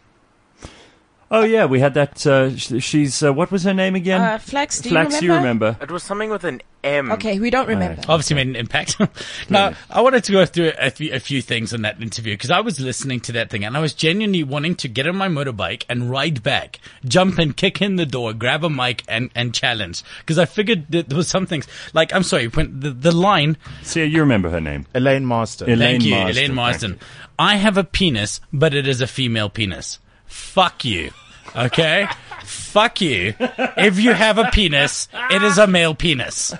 Oh 1.34 1.44
yeah, 1.44 1.64
we 1.64 1.81
had 1.81 1.94
that. 1.94 2.26
Uh, 2.26 2.55
sh- 2.55 2.75
she's 2.81 3.23
uh, 3.23 3.32
what 3.32 3.50
was 3.50 3.64
her 3.64 3.73
name 3.73 3.94
again? 3.94 4.20
Uh, 4.20 4.37
Flax, 4.37 4.82
do 4.82 4.90
you 4.90 4.94
Flax, 4.94 5.19
do 5.19 5.25
you 5.25 5.32
remember? 5.32 5.79
It 5.81 5.90
was 5.90 6.02
something 6.02 6.29
with 6.29 6.44
an 6.44 6.61
M. 6.84 7.11
Okay, 7.11 7.38
we 7.38 7.49
don't 7.49 7.67
remember. 7.67 8.02
Obviously, 8.06 8.37
made 8.37 8.49
an 8.49 8.56
impact. 8.56 9.00
now, 9.49 9.73
I 9.88 10.02
wanted 10.02 10.25
to 10.25 10.32
go 10.32 10.44
through 10.44 10.73
a 10.79 10.90
few, 10.90 11.11
a 11.11 11.19
few 11.19 11.40
things 11.40 11.73
in 11.73 11.81
that 11.82 12.02
interview 12.02 12.34
because 12.34 12.50
I 12.50 12.61
was 12.61 12.79
listening 12.79 13.20
to 13.20 13.32
that 13.32 13.49
thing 13.49 13.64
and 13.64 13.79
I 13.79 13.81
was 13.81 13.94
genuinely 13.94 14.44
wanting 14.44 14.75
to 14.76 14.88
get 14.88 15.06
on 15.06 15.17
my 15.17 15.29
motorbike 15.29 15.84
and 15.88 16.11
ride 16.11 16.43
back, 16.43 16.81
jump 17.06 17.38
and 17.38 17.56
kick 17.56 17.81
in 17.81 17.96
the 17.96 18.05
door, 18.05 18.34
grab 18.34 18.62
a 18.62 18.69
mic 18.69 19.02
and, 19.08 19.31
and 19.34 19.55
challenge 19.55 20.02
because 20.19 20.38
I 20.38 20.44
figured 20.44 20.88
that 20.90 21.08
there 21.08 21.17
was 21.17 21.29
some 21.29 21.46
things 21.46 21.67
like 21.94 22.12
I'm 22.14 22.25
sorry, 22.25 22.49
when 22.49 22.81
the, 22.81 22.90
the 22.90 23.12
line 23.12 23.56
See, 23.82 24.05
you 24.05 24.20
remember 24.20 24.50
her 24.50 24.61
name? 24.61 24.84
Elaine 24.94 25.25
Marston. 25.25 25.70
Elaine 25.70 25.93
Thank 25.93 26.05
you, 26.05 26.11
Marsden, 26.11 26.31
Elaine 26.31 26.49
thank 26.49 26.56
Marsden. 26.56 27.00
I 27.38 27.56
have 27.56 27.79
a 27.79 27.84
penis, 27.84 28.43
but 28.52 28.75
it 28.75 28.87
is 28.87 29.00
a 29.00 29.06
female 29.06 29.49
penis. 29.49 29.99
Fuck 30.26 30.84
you. 30.84 31.11
Okay? 31.55 32.09
Fuck 32.44 33.00
you. 33.00 33.35
If 33.39 33.99
you 33.99 34.12
have 34.12 34.39
a 34.39 34.50
penis, 34.53 35.09
it 35.31 35.43
is 35.43 35.59
a 35.59 35.67
male 35.67 35.94
penis. 35.94 36.55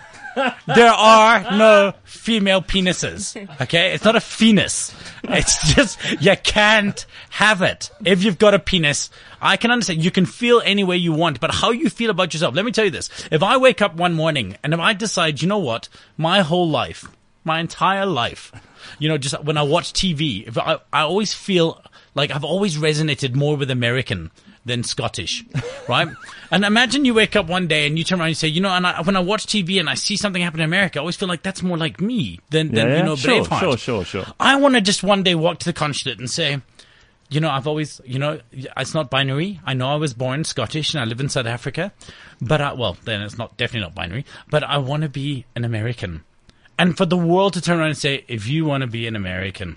There 0.67 0.91
are 0.91 1.43
no 1.57 1.95
female 2.05 2.63
penises. 2.63 3.37
Okay? 3.61 3.93
It's 3.93 4.05
not 4.05 4.17
a 4.17 4.21
penis. 4.21 4.95
It's 5.25 5.75
just, 5.75 5.99
you 6.21 6.35
can't 6.43 7.05
have 7.31 7.63
it. 7.63 7.91
If 8.05 8.25
you've 8.25 8.39
got 8.39 8.55
a 8.55 8.59
penis, 8.59 9.11
I 9.41 9.57
can 9.57 9.71
understand. 9.71 10.05
You 10.05 10.11
can 10.11 10.27
feel 10.27 10.63
any 10.65 10.85
way 10.85 10.97
you 10.97 11.13
want, 11.13 11.41
but 11.41 11.53
how 11.53 11.71
you 11.71 11.91
feel 11.91 12.11
about 12.11 12.33
yourself. 12.33 12.55
Let 12.55 12.65
me 12.65 12.73
tell 12.73 12.85
you 12.85 12.91
this. 12.91 13.11
If 13.31 13.43
I 13.43 13.57
wake 13.57 13.83
up 13.83 13.95
one 13.97 14.15
morning 14.15 14.57
and 14.63 14.73
if 14.73 14.81
I 14.81 14.93
decide, 14.93 15.43
you 15.43 15.49
know 15.49 15.59
what? 15.59 15.89
My 16.17 16.43
whole 16.43 16.69
life, 16.69 17.07
my 17.45 17.61
entire 17.61 18.07
life, 18.07 18.53
you 18.99 19.09
know, 19.09 19.19
just 19.19 19.43
when 19.45 19.57
I 19.57 19.63
watch 19.63 19.93
TV, 19.93 20.47
if 20.47 20.59
I, 20.59 20.79
I 20.93 21.03
always 21.03 21.35
feel 21.35 21.83
like 22.15 22.31
I've 22.31 22.45
always 22.45 22.77
resonated 22.77 23.35
more 23.35 23.57
with 23.57 23.71
American 23.71 24.31
than 24.65 24.83
Scottish, 24.85 25.45
right? 25.89 26.09
and 26.51 26.65
imagine 26.65 27.05
you 27.05 27.15
wake 27.15 27.35
up 27.35 27.47
one 27.47 27.67
day 27.67 27.87
and 27.87 27.99
you 27.99 28.05
turn 28.05 28.21
around 28.21 28.27
and 28.29 28.31
you 28.31 28.35
say, 28.37 28.49
you 28.49 28.61
know, 28.61 28.71
and 28.71 28.87
I, 28.87 29.03
when 29.03 29.17
I 29.17 29.21
watch 29.21 29.47
TV 29.47 29.81
and 29.81 29.91
I 29.91 29.95
see 29.95 30.17
something 30.17 30.41
happen 30.43 30.61
in 30.61 30.65
America, 30.65 30.99
I 30.99 31.01
always 31.01 31.17
feel 31.17 31.29
like 31.29 31.43
that's 31.43 31.63
more 31.63 31.77
like 31.77 32.01
me 32.01 32.39
than, 32.51 32.73
than 32.73 32.89
Yeah, 32.89 32.97
you 32.99 33.03
know, 33.03 33.17
sure, 33.17 33.45
Braveheart. 33.45 33.61
sure, 33.61 33.77
sure, 33.77 34.05
sure. 34.05 34.25
I 34.39 34.57
want 34.57 34.75
to 34.77 34.81
just 34.81 35.03
one 35.03 35.23
day 35.23 35.35
walk 35.35 35.59
to 35.61 35.65
the 35.65 35.73
consulate 35.73 36.19
and 36.19 36.31
say, 36.31 36.61
you 37.29 37.41
know, 37.41 37.51
I've 37.51 37.67
always, 37.67 38.01
you 38.05 38.19
know, 38.19 38.41
it's 38.53 38.95
not 38.95 39.11
binary. 39.11 39.59
I 39.65 39.75
know 39.75 39.89
I 39.89 39.97
was 39.97 40.13
born 40.15 40.45
Scottish 40.45 40.95
and 40.95 41.01
I 41.01 41.07
live 41.07 41.19
in 41.19 41.29
South 41.29 41.47
Africa, 41.47 41.93
but 42.41 42.61
I, 42.61 42.75
well, 42.75 42.97
then 43.05 43.23
it's 43.23 43.39
not, 43.39 43.57
definitely 43.57 43.87
not 43.87 43.95
binary, 43.95 44.27
but 44.51 44.63
I 44.63 44.79
want 44.79 45.03
to 45.03 45.09
be 45.09 45.47
an 45.57 45.65
American. 45.65 46.25
And 46.79 46.97
for 46.97 47.07
the 47.07 47.17
world 47.17 47.55
to 47.55 47.61
turn 47.61 47.79
around 47.79 47.89
and 47.89 47.99
say, 47.99 48.25
if 48.29 48.47
you 48.47 48.65
want 48.65 48.83
to 48.83 48.87
be 48.87 49.07
an 49.07 49.17
American, 49.17 49.77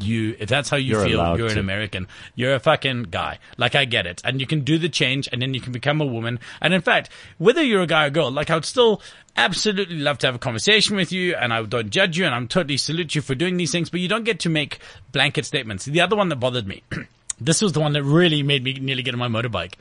you, 0.00 0.36
if 0.38 0.48
that's 0.48 0.68
how 0.68 0.76
you 0.76 0.92
You're 0.92 1.04
feel, 1.04 1.36
you're 1.36 1.46
an 1.46 1.54
to. 1.54 1.60
American. 1.60 2.08
You're 2.34 2.54
a 2.54 2.60
fucking 2.60 3.04
guy. 3.04 3.38
Like 3.56 3.74
I 3.74 3.84
get 3.84 4.06
it. 4.06 4.20
And 4.24 4.40
you 4.40 4.46
can 4.46 4.60
do 4.60 4.78
the 4.78 4.88
change 4.88 5.28
and 5.30 5.40
then 5.40 5.54
you 5.54 5.60
can 5.60 5.72
become 5.72 6.00
a 6.00 6.06
woman. 6.06 6.40
And 6.60 6.74
in 6.74 6.80
fact, 6.80 7.10
whether 7.38 7.62
you're 7.62 7.82
a 7.82 7.86
guy 7.86 8.06
or 8.06 8.10
girl, 8.10 8.30
like 8.30 8.50
I 8.50 8.54
would 8.54 8.64
still 8.64 9.00
absolutely 9.36 9.98
love 9.98 10.18
to 10.18 10.26
have 10.26 10.34
a 10.34 10.40
conversation 10.40 10.96
with 10.96 11.12
you 11.12 11.34
and 11.36 11.52
I 11.52 11.62
don't 11.62 11.90
judge 11.90 12.18
you 12.18 12.24
and 12.24 12.34
I'm 12.34 12.48
totally 12.48 12.76
salute 12.76 13.14
you 13.14 13.22
for 13.22 13.34
doing 13.34 13.56
these 13.56 13.70
things, 13.70 13.90
but 13.90 14.00
you 14.00 14.08
don't 14.08 14.24
get 14.24 14.40
to 14.40 14.48
make 14.48 14.78
blanket 15.12 15.44
statements. 15.44 15.84
The 15.84 16.00
other 16.00 16.16
one 16.16 16.30
that 16.30 16.36
bothered 16.36 16.66
me, 16.66 16.82
this 17.40 17.62
was 17.62 17.72
the 17.72 17.80
one 17.80 17.92
that 17.92 18.02
really 18.02 18.42
made 18.42 18.64
me 18.64 18.74
nearly 18.74 19.02
get 19.02 19.14
on 19.14 19.20
my 19.20 19.28
motorbike, 19.28 19.74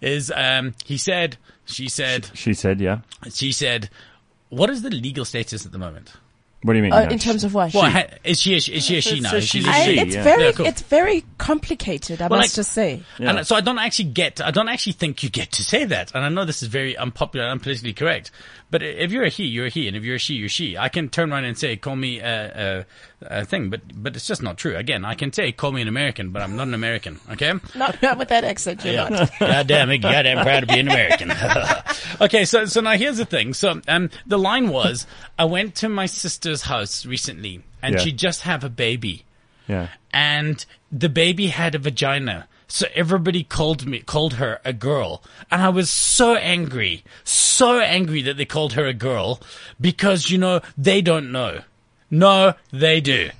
is, 0.00 0.32
um, 0.34 0.74
he 0.84 0.96
said, 0.96 1.36
she 1.66 1.88
said, 1.88 2.30
She 2.34 2.54
said, 2.54 2.80
yeah. 2.80 3.00
she 3.30 3.52
said, 3.52 3.90
what 4.50 4.68
is 4.68 4.82
the 4.82 4.90
legal 4.90 5.24
status 5.24 5.64
at 5.64 5.72
the 5.72 5.78
moment? 5.78 6.12
What 6.62 6.74
do 6.74 6.76
you 6.76 6.82
mean? 6.82 6.92
Uh, 6.92 7.04
no? 7.04 7.10
in 7.10 7.18
terms 7.18 7.42
of 7.44 7.54
what? 7.54 7.72
Well, 7.72 7.90
ha- 7.90 8.04
is 8.22 8.38
she 8.38 8.52
a, 8.52 8.56
is 8.56 8.64
she 8.64 8.98
a 8.98 9.00
she 9.00 9.14
It's 9.16 9.22
now? 9.22 9.32
a 9.32 9.36
Is 9.38 9.48
she 9.48 9.62
she. 9.62 9.68
a 9.68 9.72
I, 9.72 9.84
she, 9.84 9.98
it's 9.98 10.14
yeah. 10.14 10.22
very, 10.24 10.44
Yeah, 10.44 10.52
cool. 10.52 10.66
it's 10.66 10.82
very 10.82 11.24
complicated. 11.38 12.20
I 12.20 12.26
Well, 12.28 12.38
must 12.40 12.50
like- 12.52 12.56
just 12.56 12.72
say. 12.72 13.02
Yeah. 13.18 13.30
And 13.36 13.46
so 13.46 13.56
I 13.56 13.62
don't 13.62 13.78
actually 13.78 14.10
get, 14.10 14.40
I 14.42 14.50
don't 14.50 14.68
actually 14.68 14.92
think 14.92 15.22
you 15.22 15.30
get 15.30 15.52
to 15.52 15.64
say 15.64 15.84
that. 15.86 16.14
And 16.14 16.22
I 16.22 16.28
know 16.28 16.44
this 16.44 16.62
is 16.62 16.68
very 16.68 16.96
unpopular, 16.98 17.46
and 17.46 17.60
unpolitically 17.62 17.96
correct. 17.96 18.30
But 18.70 18.82
if 18.82 19.10
you're 19.10 19.24
a 19.24 19.28
he, 19.30 19.44
you're 19.44 19.66
a 19.66 19.68
he. 19.70 19.88
And 19.88 19.96
if 19.96 20.04
you're 20.04 20.16
a 20.16 20.18
she, 20.18 20.34
you're 20.34 20.48
she. 20.50 20.76
I 20.76 20.88
can 20.90 21.08
turn 21.08 21.32
around 21.32 21.44
and 21.44 21.58
say, 21.58 21.76
call 21.76 21.96
me 21.96 22.20
a, 22.20 22.86
a, 23.22 23.40
a 23.40 23.44
thing, 23.46 23.70
but, 23.70 23.80
but 23.94 24.14
it's 24.14 24.26
just 24.26 24.42
not 24.42 24.58
true. 24.58 24.76
Again, 24.76 25.04
I 25.04 25.14
can 25.14 25.32
say, 25.32 25.50
call 25.52 25.72
me 25.72 25.80
an 25.82 25.88
American, 25.88 26.30
but 26.30 26.42
I'm 26.42 26.56
not 26.56 26.68
an 26.68 26.74
American. 26.74 27.18
Okay? 27.32 27.52
Not, 27.74 28.00
not 28.02 28.18
with 28.18 28.28
that 28.28 28.44
accent, 28.44 28.84
you're 28.84 28.94
not. 29.10 29.30
God 29.40 29.66
damn 29.66 29.90
it, 29.90 29.98
goddamn 29.98 30.44
proud 30.44 30.60
to 30.60 30.66
be 30.66 30.78
an 30.78 30.88
American. 30.88 31.32
okay, 32.20 32.44
so 32.44 32.64
so 32.66 32.80
now 32.80 32.92
here's 32.92 33.16
the 33.16 33.24
thing. 33.24 33.54
So 33.54 33.80
um 33.88 34.10
the 34.26 34.38
line 34.38 34.68
was 34.68 35.06
I 35.38 35.46
went 35.46 35.74
to 35.76 35.88
my 35.88 36.06
sister's 36.50 36.68
house 36.68 37.06
recently 37.06 37.62
and 37.82 37.94
Yeah. 37.94 38.00
she 38.00 38.12
just 38.12 38.42
had 38.42 38.64
a 38.64 38.68
baby 38.68 39.24
yeah. 39.68 39.88
and 40.12 40.64
the 40.90 41.08
baby 41.08 41.48
had 41.48 41.74
a 41.74 41.78
vagina. 41.78 42.46
So 42.66 42.86
everybody 42.94 43.42
called 43.42 43.84
me, 43.86 43.98
called 44.00 44.34
her 44.34 44.60
a 44.64 44.72
girl. 44.72 45.22
And 45.50 45.60
I 45.60 45.68
was 45.70 45.90
so 45.90 46.36
angry, 46.36 47.02
so 47.24 47.80
angry 47.80 48.22
that 48.22 48.36
they 48.36 48.44
called 48.44 48.74
her 48.74 48.86
a 48.86 48.94
girl 48.94 49.40
because, 49.80 50.30
you 50.30 50.38
know, 50.38 50.60
they 50.78 51.02
don't 51.02 51.32
know. 51.32 51.62
No, 52.12 52.54
they 52.72 53.00
do. 53.00 53.30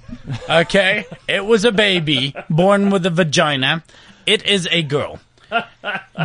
Okay? 0.48 1.04
it 1.28 1.44
was 1.44 1.64
a 1.64 1.72
baby 1.72 2.34
born 2.48 2.90
with 2.90 3.06
a 3.06 3.10
vagina. 3.10 3.84
It 4.26 4.44
is 4.44 4.68
a 4.70 4.82
girl. 4.82 5.20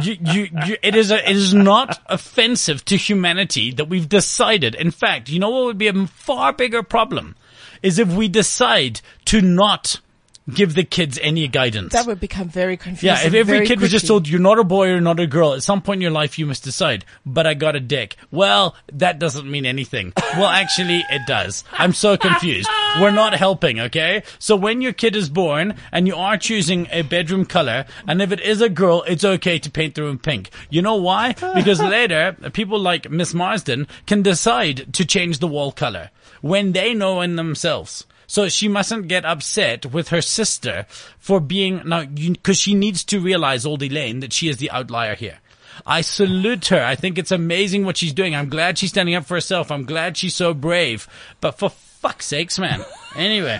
You, 0.01 0.17
you, 0.19 0.49
you, 0.65 0.77
it 0.83 0.95
is 0.95 1.11
a, 1.11 1.29
it 1.29 1.35
is 1.35 1.53
not 1.53 2.01
offensive 2.07 2.83
to 2.85 2.97
humanity 2.97 3.71
that 3.71 3.85
we've 3.85 4.09
decided. 4.09 4.75
In 4.75 4.91
fact, 4.91 5.29
you 5.29 5.39
know 5.39 5.49
what 5.49 5.65
would 5.65 5.77
be 5.77 5.87
a 5.87 6.07
far 6.07 6.51
bigger 6.53 6.83
problem 6.83 7.35
is 7.81 7.99
if 7.99 8.13
we 8.13 8.27
decide 8.27 9.01
to 9.25 9.41
not 9.41 9.99
give 10.49 10.75
the 10.75 10.83
kids 10.83 11.17
any 11.21 11.47
guidance. 11.47 11.93
That 11.93 12.05
would 12.05 12.19
become 12.19 12.49
very 12.49 12.77
confusing. 12.77 13.07
Yeah, 13.07 13.27
if 13.27 13.33
every 13.33 13.57
very 13.57 13.67
kid 13.67 13.79
was 13.79 13.91
just 13.91 14.07
told 14.07 14.27
you're 14.27 14.39
not 14.39 14.59
a 14.59 14.63
boy 14.63 14.89
or 14.89 15.01
not 15.01 15.19
a 15.19 15.27
girl, 15.27 15.53
at 15.53 15.63
some 15.63 15.81
point 15.81 15.97
in 15.99 16.01
your 16.01 16.11
life 16.11 16.37
you 16.37 16.45
must 16.45 16.63
decide, 16.63 17.05
but 17.25 17.47
I 17.47 17.53
got 17.53 17.75
a 17.75 17.79
dick. 17.79 18.15
Well, 18.31 18.75
that 18.93 19.19
doesn't 19.19 19.49
mean 19.49 19.65
anything. 19.65 20.13
Well, 20.35 20.47
actually 20.47 21.03
it 21.09 21.21
does. 21.27 21.63
I'm 21.71 21.93
so 21.93 22.17
confused. 22.17 22.69
We're 22.99 23.11
not 23.11 23.33
helping, 23.33 23.79
okay? 23.79 24.23
So 24.39 24.55
when 24.55 24.81
your 24.81 24.93
kid 24.93 25.15
is 25.15 25.29
born 25.29 25.75
and 25.91 26.07
you 26.07 26.15
are 26.15 26.37
choosing 26.37 26.87
a 26.91 27.01
bedroom 27.01 27.45
color, 27.45 27.85
and 28.07 28.21
if 28.21 28.31
it 28.31 28.41
is 28.41 28.61
a 28.61 28.69
girl, 28.69 29.03
it's 29.07 29.25
okay 29.25 29.59
to 29.59 29.71
paint 29.71 29.95
the 29.95 30.03
room 30.03 30.19
pink. 30.19 30.49
You 30.69 30.81
know 30.81 30.95
why? 30.95 31.33
Because 31.55 31.79
later, 31.81 32.35
people 32.53 32.79
like 32.79 33.09
Miss 33.09 33.33
Marsden 33.33 33.87
can 34.05 34.21
decide 34.21 34.93
to 34.93 35.05
change 35.05 35.39
the 35.39 35.47
wall 35.47 35.71
color 35.71 36.11
when 36.41 36.73
they 36.73 36.93
know 36.93 37.21
in 37.21 37.35
themselves. 37.35 38.05
So 38.27 38.49
she 38.49 38.67
mustn't 38.67 39.07
get 39.07 39.25
upset 39.25 39.85
with 39.87 40.09
her 40.09 40.21
sister 40.21 40.85
for 41.17 41.39
being 41.39 41.81
now 41.85 42.05
because 42.05 42.57
she 42.57 42.73
needs 42.73 43.03
to 43.05 43.19
realize 43.19 43.65
old 43.65 43.83
Elaine 43.83 44.19
that 44.19 44.33
she 44.33 44.49
is 44.49 44.57
the 44.57 44.71
outlier 44.71 45.15
here. 45.15 45.39
I 45.85 46.01
salute 46.01 46.67
her. 46.67 46.83
I 46.83 46.95
think 46.95 47.17
it's 47.17 47.31
amazing 47.31 47.85
what 47.85 47.97
she's 47.97 48.13
doing. 48.13 48.33
I'm 48.35 48.49
glad 48.49 48.77
she's 48.77 48.91
standing 48.91 49.15
up 49.15 49.25
for 49.25 49.35
herself. 49.35 49.71
I'm 49.71 49.83
glad 49.85 50.15
she's 50.17 50.35
so 50.35 50.53
brave. 50.53 51.07
But 51.41 51.59
for 51.59 51.69
fuck's 51.69 52.27
sakes, 52.27 52.57
man. 52.57 52.83
Anyway. 53.15 53.59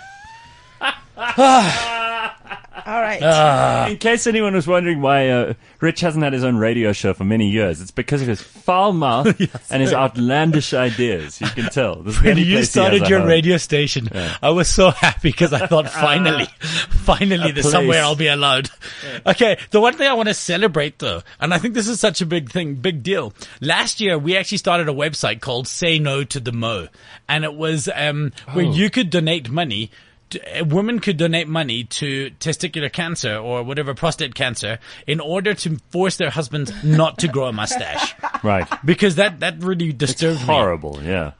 All 2.85 3.01
right. 3.01 3.21
Uh, 3.21 3.87
In 3.89 3.97
case 3.97 4.27
anyone 4.27 4.53
was 4.53 4.67
wondering 4.67 5.01
why 5.01 5.29
uh, 5.29 5.53
Rich 5.79 6.01
hasn't 6.01 6.23
had 6.23 6.33
his 6.33 6.43
own 6.43 6.57
radio 6.57 6.91
show 6.93 7.13
for 7.13 7.23
many 7.23 7.49
years, 7.49 7.79
it's 7.81 7.91
because 7.91 8.21
of 8.21 8.27
his 8.27 8.41
foul 8.41 8.91
mouth 8.91 9.27
and 9.71 9.81
his 9.81 9.93
outlandish 9.93 10.73
ideas. 10.73 11.39
You 11.39 11.47
can 11.47 11.69
tell. 11.69 12.01
This 12.03 12.21
When 12.21 12.37
you 12.37 12.43
place 12.43 12.47
he 12.47 12.53
has 12.55 12.69
started 12.71 13.07
your 13.09 13.19
home. 13.19 13.27
radio 13.29 13.57
station, 13.57 14.09
I 14.41 14.49
was 14.49 14.67
so 14.67 14.89
happy 14.91 15.29
because 15.31 15.53
I 15.53 15.67
thought 15.67 15.89
finally, 15.89 16.45
finally 16.59 17.51
there's 17.51 17.65
place. 17.65 17.71
somewhere 17.71 18.01
I'll 18.03 18.15
be 18.15 18.27
allowed. 18.27 18.69
Okay, 19.25 19.57
the 19.71 19.79
one 19.79 19.93
thing 19.93 20.07
I 20.07 20.13
want 20.13 20.27
to 20.29 20.33
celebrate 20.33 20.99
though, 20.99 21.21
and 21.39 21.53
I 21.53 21.57
think 21.59 21.73
this 21.73 21.87
is 21.87 21.99
such 21.99 22.21
a 22.21 22.25
big 22.25 22.51
thing, 22.51 22.75
big 22.75 23.03
deal. 23.03 23.33
Last 23.61 24.01
year 24.01 24.17
we 24.17 24.35
actually 24.37 24.57
started 24.57 24.89
a 24.89 24.93
website 24.93 25.39
called 25.41 25.67
Say 25.67 25.99
No 25.99 26.23
to 26.25 26.39
the 26.39 26.51
Mo, 26.51 26.87
and 27.29 27.43
it 27.43 27.53
was 27.53 27.89
um, 27.93 28.33
where 28.53 28.65
you 28.65 28.89
could 28.89 29.09
donate 29.09 29.49
money. 29.49 29.91
To- 30.35 30.59
A 30.59 30.63
woman 30.63 30.99
could 30.99 31.17
donate 31.17 31.47
money 31.47 31.83
to 31.83 32.31
testicular 32.39 32.91
cancer 32.91 33.35
or 33.35 33.63
whatever 33.63 33.93
prostate 33.93 34.35
cancer 34.35 34.79
in 35.07 35.19
order 35.19 35.53
to 35.53 35.77
force 35.89 36.17
their 36.17 36.29
husbands 36.29 36.71
not 36.83 37.17
to 37.19 37.27
grow 37.27 37.47
a 37.47 37.53
mustache 37.53 38.15
Right. 38.43 38.67
because 38.85 39.15
that 39.15 39.39
that 39.39 39.63
really 39.63 39.91
disturbed 39.91 40.41
me. 40.41 40.45
Horrible, 40.45 41.01
yeah. 41.03 41.31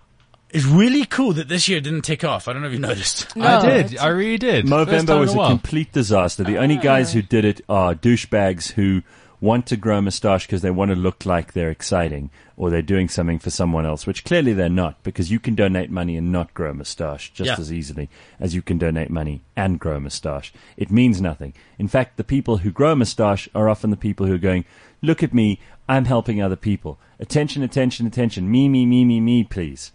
It's 0.50 0.66
really 0.66 1.06
cool 1.06 1.34
that 1.34 1.50
this 1.50 1.68
year 1.68 1.82
didn't 1.82 2.04
take 2.04 2.24
off. 2.24 2.48
I 2.48 2.54
don't 2.54 2.62
know 2.62 2.70
if 2.70 2.74
you 2.74 2.80
noticed. 2.80 3.36
No, 3.36 3.46
I 3.46 3.66
did. 3.66 3.98
I 3.98 4.08
really 4.08 4.38
did. 4.38 4.70
First 4.70 4.90
Movember 4.90 5.20
was 5.20 5.34
in 5.34 5.40
a 5.40 5.48
complete 5.48 5.92
disaster. 5.92 6.44
The 6.44 6.58
only 6.60 6.78
oh. 6.78 6.82
guys 6.82 7.12
who 7.12 7.22
did 7.22 7.44
it 7.44 7.62
are 7.68 7.94
douchebags 7.94 8.72
who 8.72 9.02
want 9.46 9.66
to 9.68 9.78
grow 9.78 9.98
a 10.00 10.02
moustache 10.02 10.46
because 10.48 10.62
they 10.64 10.72
want 10.72 10.90
to 10.90 10.96
look 10.96 11.26
like 11.26 11.54
they're 11.54 11.70
exciting 11.70 12.30
or 12.58 12.70
they're 12.70 12.82
doing 12.94 13.08
something 13.10 13.40
for 13.40 13.50
someone 13.50 13.86
else, 13.86 14.06
which 14.08 14.24
clearly 14.26 14.54
they're 14.54 14.70
not 14.84 15.02
because 15.04 15.32
you 15.32 15.40
can 15.40 15.56
donate 15.56 15.90
money 15.92 16.18
and 16.18 16.32
not 16.32 16.54
grow 16.54 16.72
a 16.72 16.74
moustache 16.74 17.32
just 17.34 17.50
Yeah. 17.50 17.56
as 17.60 17.72
easily 17.72 18.10
as 18.40 18.56
you 18.56 18.62
can 18.62 18.78
donate 18.78 19.10
money 19.10 19.42
and 19.56 19.80
grow 19.80 19.96
a 19.98 20.00
moustache. 20.00 20.52
It 20.78 20.90
means 20.92 21.22
nothing. 21.22 21.54
In 21.78 21.88
fact, 21.88 22.18
the 22.18 22.24
people 22.36 22.58
who 22.58 22.72
grow 22.72 22.92
a 22.94 22.96
moustache 22.96 23.48
are 23.56 23.70
often 23.70 23.90
the 23.92 23.98
people 24.08 24.26
who 24.26 24.34
are 24.36 24.50
going, 24.50 24.66
look 25.02 25.22
at 25.24 25.34
me, 25.34 25.60
I'm 25.88 26.06
helping 26.06 26.42
other 26.42 26.56
people. 26.56 26.98
Attention, 27.20 27.62
attention, 27.64 28.08
attention. 28.08 28.50
Me, 28.52 28.68
me, 28.68 28.86
me, 28.86 29.06
me, 29.06 29.20
me, 29.22 29.44
please. 29.44 29.92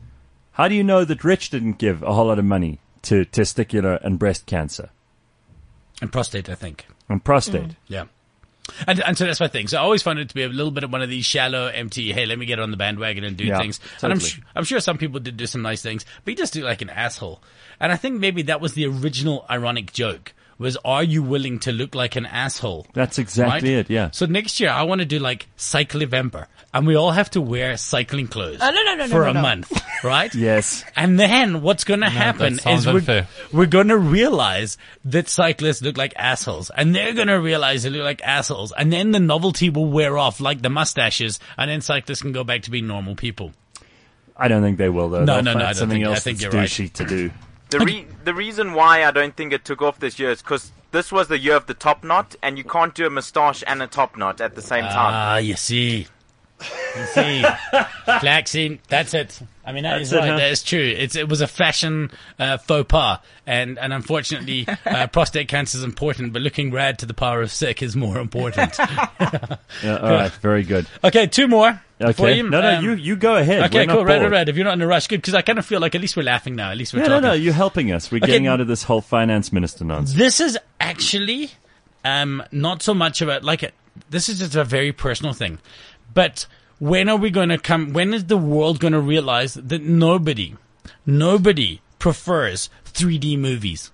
How 0.52 0.68
do 0.68 0.74
you 0.74 0.84
know 0.84 1.04
that 1.04 1.24
Rich 1.24 1.50
didn't 1.50 1.78
give 1.78 2.02
a 2.02 2.12
whole 2.14 2.26
lot 2.26 2.38
of 2.38 2.44
money 2.44 2.78
to 3.02 3.24
testicular 3.24 3.98
and 4.04 4.18
breast 4.18 4.46
cancer? 4.46 4.90
And 6.02 6.12
prostate, 6.12 6.48
I 6.48 6.54
think. 6.54 6.86
and 7.08 7.22
prostate. 7.24 7.62
Mm. 7.70 7.76
Yeah. 7.88 8.04
And, 8.86 9.00
and 9.00 9.16
so 9.18 9.24
that's 9.26 9.40
my 9.40 9.48
thing. 9.48 9.68
So 9.68 9.78
I 9.78 9.80
always 9.80 10.02
found 10.02 10.18
it 10.18 10.28
to 10.28 10.34
be 10.34 10.42
a 10.42 10.48
little 10.48 10.70
bit 10.72 10.84
of 10.84 10.92
one 10.92 11.02
of 11.02 11.08
these 11.08 11.24
shallow, 11.24 11.66
empty, 11.66 12.12
hey, 12.12 12.26
let 12.26 12.38
me 12.38 12.46
get 12.46 12.58
on 12.58 12.70
the 12.70 12.76
bandwagon 12.76 13.24
and 13.24 13.36
do 13.36 13.44
Yeah, 13.44 13.58
things. 13.58 13.80
And 14.02 14.12
I'm, 14.12 14.18
totally. 14.18 14.30
su- 14.30 14.42
I'm 14.56 14.64
sure 14.64 14.80
some 14.80 14.98
people 14.98 15.20
did 15.20 15.36
do 15.36 15.46
some 15.46 15.62
nice 15.62 15.82
things, 15.82 16.04
but 16.24 16.32
you 16.32 16.36
just 16.36 16.52
do 16.52 16.62
like 16.62 16.82
an 16.82 16.90
asshole. 16.90 17.42
And 17.78 17.92
I 17.92 17.96
think 17.96 18.20
maybe 18.20 18.42
that 18.42 18.60
was 18.60 18.74
the 18.74 18.86
original 18.86 19.44
ironic 19.50 19.92
joke 19.92 20.32
was, 20.60 20.76
are 20.84 21.02
you 21.02 21.22
willing 21.22 21.58
to 21.60 21.72
look 21.72 21.94
like 21.96 22.14
an 22.16 22.26
asshole? 22.26 22.86
That's 22.92 23.18
exactly 23.18 23.74
Right? 23.74 23.86
it. 23.86 23.90
Yeah. 23.90 24.10
So 24.12 24.26
next 24.26 24.60
year 24.60 24.70
I 24.70 24.82
want 24.84 25.00
to 25.00 25.04
do 25.04 25.18
like 25.18 25.46
Cyclivember 25.56 26.46
and 26.72 26.86
we 26.86 26.94
all 26.94 27.10
have 27.10 27.30
to 27.30 27.40
wear 27.40 27.76
cycling 27.76 28.28
clothes 28.28 28.58
Oh, 28.60 28.70
no, 28.70 28.82
no, 28.84 28.94
no, 28.94 29.06
no, 29.06 29.08
for 29.08 29.24
no, 29.24 29.30
a 29.30 29.34
no. 29.34 29.42
month, 29.42 29.72
right? 30.04 30.32
Yes. 30.34 30.84
And 30.94 31.18
then 31.18 31.62
what's 31.62 31.82
going 31.84 32.00
to 32.00 32.08
happen 32.10 32.54
that 32.54 32.62
sounds 32.62 32.86
is 32.86 33.08
we're, 33.08 33.26
we're 33.52 33.66
going 33.66 33.88
to 33.88 33.98
realize 33.98 34.78
that 35.06 35.28
cyclists 35.28 35.82
look 35.82 35.96
like 35.96 36.12
assholes 36.16 36.70
and 36.70 36.94
they're 36.94 37.14
going 37.14 37.26
to 37.28 37.40
realize 37.40 37.82
they 37.82 37.90
look 37.90 38.04
like 38.04 38.22
assholes 38.22 38.70
and 38.72 38.92
then 38.92 39.10
the 39.10 39.18
novelty 39.18 39.68
will 39.70 39.86
wear 39.90 40.16
off 40.16 40.40
like 40.40 40.62
the 40.62 40.70
mustaches 40.70 41.40
and 41.58 41.70
then 41.70 41.80
cyclists 41.80 42.22
can 42.22 42.32
go 42.32 42.44
back 42.44 42.62
to 42.62 42.70
being 42.70 42.86
normal 42.86 43.16
people. 43.16 43.52
I 44.36 44.48
don't 44.48 44.62
think 44.62 44.78
they 44.78 44.88
will 44.88 45.08
though. 45.08 45.24
No, 45.24 45.34
They'll 45.36 45.42
no, 45.42 45.52
no, 45.54 45.58
I 45.60 45.62
don't 45.68 45.74
something 45.74 45.96
think- 45.98 46.06
I 46.06 46.10
else 46.12 46.22
think 46.22 46.38
that's 46.38 46.52
you're 46.54 46.60
right. 46.62 46.68
douchey 46.68 46.92
to 46.94 47.04
do. 47.04 47.30
The 47.70 47.80
re- 47.80 48.06
the 48.24 48.34
reason 48.34 48.74
why 48.74 49.04
I 49.04 49.10
don't 49.10 49.36
think 49.36 49.52
it 49.52 49.64
took 49.64 49.80
off 49.80 49.98
this 50.00 50.18
year 50.18 50.30
is 50.30 50.42
because 50.42 50.72
this 50.90 51.12
was 51.12 51.28
the 51.28 51.38
year 51.38 51.56
of 51.56 51.66
the 51.66 51.74
top 51.74 52.02
knot, 52.02 52.34
and 52.42 52.58
you 52.58 52.64
can't 52.64 52.94
do 52.94 53.06
a 53.06 53.10
moustache 53.10 53.62
and 53.66 53.82
a 53.82 53.86
top 53.86 54.16
knot 54.16 54.40
at 54.40 54.54
the 54.54 54.62
same 54.62 54.84
time. 54.84 55.12
Ah, 55.14 55.36
you 55.38 55.54
see. 55.54 56.06
You 56.60 57.04
see. 57.14 57.44
Flaxseed, 58.20 58.80
that's 58.88 59.14
it. 59.14 59.40
I 59.70 59.72
mean, 59.72 59.84
that 59.84 60.00
is 60.02 60.10
That's 60.10 60.24
it, 60.24 60.28
right. 60.28 60.32
huh? 60.32 60.36
That 60.38 60.50
is 60.50 60.62
true. 60.62 60.80
It's, 60.82 61.16
it 61.16 61.28
was 61.28 61.40
a 61.40 61.46
fashion 61.46 62.10
uh, 62.38 62.58
faux 62.58 62.86
pas. 62.88 63.18
And, 63.46 63.78
and 63.78 63.92
unfortunately, 63.92 64.66
uh, 64.86 65.06
prostate 65.06 65.48
cancer 65.48 65.78
is 65.78 65.84
important, 65.84 66.32
but 66.32 66.42
looking 66.42 66.70
rad 66.72 66.98
to 66.98 67.06
the 67.06 67.14
power 67.14 67.40
of 67.40 67.50
sick 67.50 67.82
is 67.82 67.96
more 67.96 68.18
important. 68.18 68.76
Yeah, 69.82 69.96
all 69.96 70.10
right, 70.10 70.32
very 70.32 70.62
good. 70.64 70.86
okay, 71.04 71.26
two 71.26 71.46
more. 71.48 71.80
Okay. 72.00 72.36
you. 72.38 72.48
No, 72.50 72.60
no, 72.60 72.78
Um, 72.78 72.84
you 72.84 72.92
you 72.94 73.16
go 73.16 73.36
ahead. 73.36 73.62
Okay, 73.64 73.80
We're 73.80 73.86
not 73.86 73.94
cool. 73.94 74.04
Red, 74.04 74.12
red, 74.14 74.20
bored. 74.20 74.32
red. 74.32 74.48
If 74.48 74.56
you're 74.56 74.64
not 74.64 74.74
in 74.74 74.82
a 74.82 74.86
rush, 74.86 75.06
good. 75.06 75.18
Because 75.20 75.34
I 75.34 75.42
kind 75.42 75.58
of 75.58 75.64
feel 75.66 75.80
like 75.80 75.94
at 75.94 76.00
least 76.00 76.16
we're 76.16 76.22
laughing 76.24 76.56
now. 76.56 76.70
At 76.70 76.76
least 76.76 76.92
we're 76.92 77.00
No, 77.00 77.06
no, 77.06 77.14
talking. 77.20 77.28
no. 77.28 77.32
You're 77.34 77.52
helping 77.54 77.92
us. 77.92 78.10
We're 78.10 78.20
getting 78.20 78.46
out 78.46 78.60
of 78.60 78.66
this 78.68 78.82
whole 78.82 79.00
finance 79.00 79.52
minister 79.52 79.84
nonsense. 79.84 80.18
This 80.18 80.40
is 80.40 80.58
actually 80.80 81.50
um, 82.04 82.42
not 82.52 82.82
so 82.82 82.94
much 82.94 83.20
about 83.22 83.44
like 83.44 83.62
a, 83.62 83.70
this 84.08 84.28
is 84.28 84.38
just 84.40 84.54
a 84.54 84.64
very 84.64 84.92
personal 84.92 85.32
thing, 85.34 85.58
but 86.12 86.46
when 86.80 87.08
are 87.08 87.16
we 87.16 87.30
going 87.30 87.50
to 87.50 87.58
come? 87.58 87.92
When 87.92 88.12
is 88.12 88.24
the 88.24 88.36
world 88.36 88.80
going 88.80 88.94
to 88.94 89.00
realize 89.00 89.54
that 89.54 89.82
nobody, 89.82 90.56
nobody 91.06 91.80
prefers 92.00 92.68
3D 92.86 93.38
movies? 93.38 93.92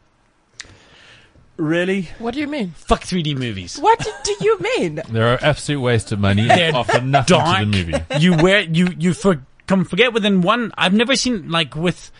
Really? 1.56 2.10
What 2.18 2.34
do 2.34 2.40
you 2.40 2.46
mean? 2.46 2.70
Fuck 2.76 3.02
3D 3.02 3.36
movies. 3.36 3.78
What 3.78 4.06
do 4.24 4.34
you 4.40 4.58
mean? 4.60 5.02
They're 5.10 5.34
an 5.34 5.38
absolute 5.42 5.80
waste 5.80 6.12
of 6.12 6.20
money 6.20 6.46
They're 6.46 6.68
and 6.68 6.76
offer 6.76 7.00
nothing 7.00 7.36
dark. 7.38 7.58
to 7.58 7.64
the 7.64 7.70
movie. 7.84 8.04
You 8.24 8.36
wear 8.36 8.60
you 8.60 8.88
you 8.98 9.14
for 9.14 9.42
come 9.66 9.84
forget 9.84 10.12
within 10.12 10.42
one. 10.42 10.72
I've 10.76 10.92
never 10.92 11.16
seen 11.16 11.50
like 11.50 11.74
with 11.74 12.12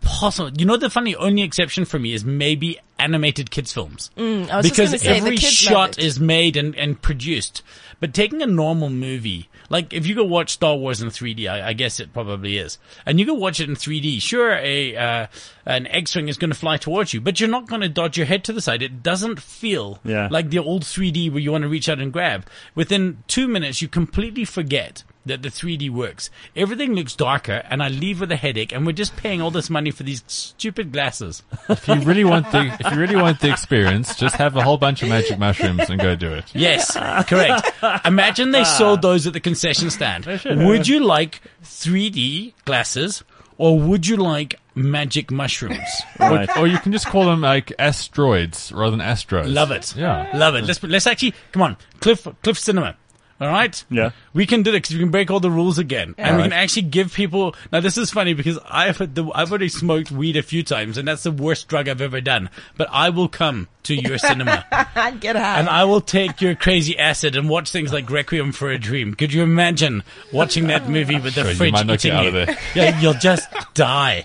possible. 0.00 0.50
You 0.56 0.66
know, 0.66 0.76
the 0.76 0.90
funny 0.90 1.14
only 1.16 1.42
exception 1.42 1.84
for 1.84 1.98
me 1.98 2.12
is 2.12 2.24
maybe 2.24 2.78
animated 2.98 3.50
kids 3.50 3.72
films. 3.72 4.10
Mm, 4.16 4.48
I 4.50 4.58
was 4.58 4.70
because 4.70 4.90
gonna 4.90 4.98
say, 4.98 5.08
the 5.12 5.16
every 5.16 5.36
kids 5.36 5.64
love 5.66 5.72
shot 5.72 5.98
it. 5.98 6.04
is 6.04 6.20
made 6.20 6.56
and, 6.56 6.74
and 6.76 7.00
produced. 7.00 7.62
But 8.00 8.12
taking 8.12 8.42
a 8.42 8.46
normal 8.46 8.90
movie, 8.90 9.48
like 9.70 9.92
if 9.92 10.06
you 10.06 10.14
go 10.14 10.24
watch 10.24 10.50
Star 10.52 10.76
Wars 10.76 11.00
in 11.00 11.08
3D, 11.08 11.48
I, 11.48 11.68
I 11.68 11.72
guess 11.72 12.00
it 12.00 12.12
probably 12.12 12.58
is, 12.58 12.78
and 13.06 13.18
you 13.18 13.24
go 13.26 13.34
watch 13.34 13.60
it 13.60 13.68
in 13.68 13.76
3D, 13.76 14.20
sure, 14.20 14.52
a 14.52 14.96
uh, 14.96 15.26
an 15.64 15.86
X-wing 15.86 16.28
is 16.28 16.36
going 16.36 16.50
to 16.50 16.56
fly 16.58 16.76
towards 16.76 17.14
you, 17.14 17.20
but 17.20 17.40
you're 17.40 17.48
not 17.48 17.66
going 17.68 17.80
to 17.80 17.88
dodge 17.88 18.16
your 18.18 18.26
head 18.26 18.44
to 18.44 18.52
the 18.52 18.60
side. 18.60 18.82
It 18.82 19.02
doesn't 19.02 19.40
feel 19.40 20.00
Yeah. 20.04 20.28
like 20.30 20.50
the 20.50 20.58
old 20.58 20.82
3D 20.82 21.30
where 21.30 21.40
you 21.40 21.52
want 21.52 21.62
to 21.62 21.68
reach 21.68 21.88
out 21.88 22.00
and 22.00 22.12
grab. 22.12 22.46
Within 22.74 23.22
two 23.26 23.48
minutes, 23.48 23.80
you 23.80 23.88
completely 23.88 24.44
forget 24.44 25.04
that 25.26 25.42
the 25.42 25.48
3D 25.48 25.90
works. 25.90 26.30
Everything 26.54 26.94
looks 26.94 27.14
darker, 27.14 27.62
and 27.68 27.82
I 27.82 27.88
leave 27.88 28.20
with 28.20 28.30
a 28.32 28.36
headache, 28.36 28.72
and 28.72 28.86
we're 28.86 28.92
just 28.92 29.16
paying 29.16 29.40
all 29.40 29.50
this 29.50 29.70
money 29.70 29.90
for 29.90 30.02
these 30.02 30.22
stupid 30.26 30.92
glasses. 30.92 31.42
If 31.68 31.88
you 31.88 31.94
really 32.00 32.24
want 32.24 32.50
the 32.52 32.76
if 32.78 32.92
you 32.92 32.98
really 32.98 33.16
want 33.16 33.40
the 33.40 33.50
experience, 33.50 34.16
just 34.16 34.36
have 34.36 34.56
a 34.56 34.62
whole 34.62 34.76
bunch 34.78 35.02
of 35.02 35.08
magic 35.08 35.38
mushrooms 35.38 35.88
and 35.88 36.00
go 36.00 36.14
do 36.14 36.32
it. 36.32 36.54
Yes, 36.54 36.92
correct. 37.28 37.72
Imagine 38.04 38.50
they 38.50 38.64
sold 38.64 39.02
those 39.02 39.26
at 39.26 39.32
the 39.32 39.40
concession 39.40 39.90
stand. 39.90 40.26
Would 40.26 40.88
you 40.88 41.00
like 41.00 41.40
3D 41.62 42.54
glasses 42.64 43.24
or 43.58 43.78
would 43.78 44.06
you 44.06 44.16
like 44.16 44.58
magic 44.74 45.30
mushrooms? 45.30 45.88
Right. 46.18 46.48
Or 46.56 46.66
you 46.66 46.78
can 46.78 46.92
just 46.92 47.06
call 47.06 47.26
them 47.26 47.40
like 47.40 47.72
asteroids 47.78 48.72
rather 48.72 48.96
than 48.96 49.06
astros. 49.06 49.52
Love 49.52 49.70
it. 49.70 49.94
Yeah. 49.96 50.30
Love 50.34 50.54
it. 50.56 50.64
Let's 50.64 50.82
let's 50.82 51.06
actually 51.06 51.34
come 51.52 51.62
on, 51.62 51.76
Cliff 52.00 52.26
Cliff 52.42 52.58
Cinema. 52.58 52.96
All 53.40 53.48
right. 53.48 53.84
Yeah. 53.90 54.10
We 54.32 54.46
can 54.46 54.62
do 54.62 54.70
it 54.70 54.74
because 54.74 54.92
we 54.94 55.00
can 55.00 55.10
break 55.10 55.28
all 55.30 55.40
the 55.40 55.50
rules 55.50 55.76
again, 55.78 56.14
and 56.16 56.36
we 56.36 56.42
Alright. 56.42 56.50
can 56.50 56.52
actually 56.52 56.82
give 56.82 57.12
people. 57.12 57.54
Now 57.72 57.80
this 57.80 57.96
is 57.98 58.10
funny 58.12 58.32
because 58.32 58.58
I've 58.68 58.98
had 58.98 59.16
the, 59.16 59.28
I've 59.34 59.50
already 59.50 59.68
smoked 59.68 60.12
weed 60.12 60.36
a 60.36 60.42
few 60.42 60.62
times, 60.62 60.98
and 60.98 61.06
that's 61.08 61.24
the 61.24 61.32
worst 61.32 61.66
drug 61.66 61.88
I've 61.88 62.00
ever 62.00 62.20
done. 62.20 62.48
But 62.76 62.88
I 62.92 63.10
will 63.10 63.28
come 63.28 63.66
to 63.84 63.94
your 63.96 64.18
cinema. 64.18 64.64
Get 65.20 65.34
high. 65.36 65.58
And 65.58 65.68
I 65.68 65.82
will 65.84 66.00
take 66.00 66.40
your 66.40 66.54
crazy 66.54 66.96
acid 66.98 67.34
and 67.34 67.48
watch 67.48 67.70
things 67.72 67.92
like 67.92 68.08
Requiem 68.08 68.52
for 68.52 68.70
a 68.70 68.78
Dream. 68.78 69.14
Could 69.14 69.32
you 69.32 69.42
imagine 69.42 70.04
watching 70.32 70.68
that 70.68 70.88
movie 70.88 71.16
with 71.18 71.34
the 71.34 71.42
Sure, 71.42 71.50
you 71.50 71.56
fridge 71.56 71.84
you 71.84 71.92
eating 71.92 72.12
out 72.12 72.22
you? 72.22 72.28
of 72.28 72.34
there. 72.46 72.58
Yeah, 72.76 73.00
you'll 73.00 73.14
just 73.14 73.48
die. 73.74 74.24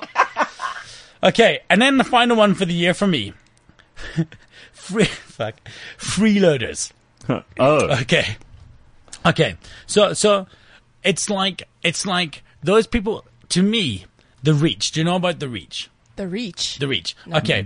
Okay, 1.24 1.60
and 1.70 1.82
then 1.82 1.98
the 1.98 2.04
final 2.04 2.38
one 2.38 2.54
for 2.54 2.66
the 2.66 2.74
year 2.74 2.94
for 2.94 3.08
me. 3.08 3.34
Free, 4.72 5.04
fuck, 5.06 5.56
freeloaders. 5.98 6.92
Oh, 7.28 7.44
Okay. 8.02 8.38
Okay. 9.26 9.56
So 9.88 10.14
so 10.14 10.48
it's 11.04 11.30
like 11.30 11.68
it's 11.84 12.06
like 12.06 12.44
those 12.64 12.88
people 12.88 13.26
to 13.50 13.62
me, 13.62 14.06
the 14.44 14.54
reach. 14.54 14.92
Do 14.92 15.00
you 15.00 15.04
know 15.04 15.16
about 15.16 15.40
the 15.40 15.50
reach? 15.50 15.90
the 16.20 16.28
reach. 16.28 16.78
The 16.78 16.88
reach. 16.88 17.16
Okay. 17.34 17.66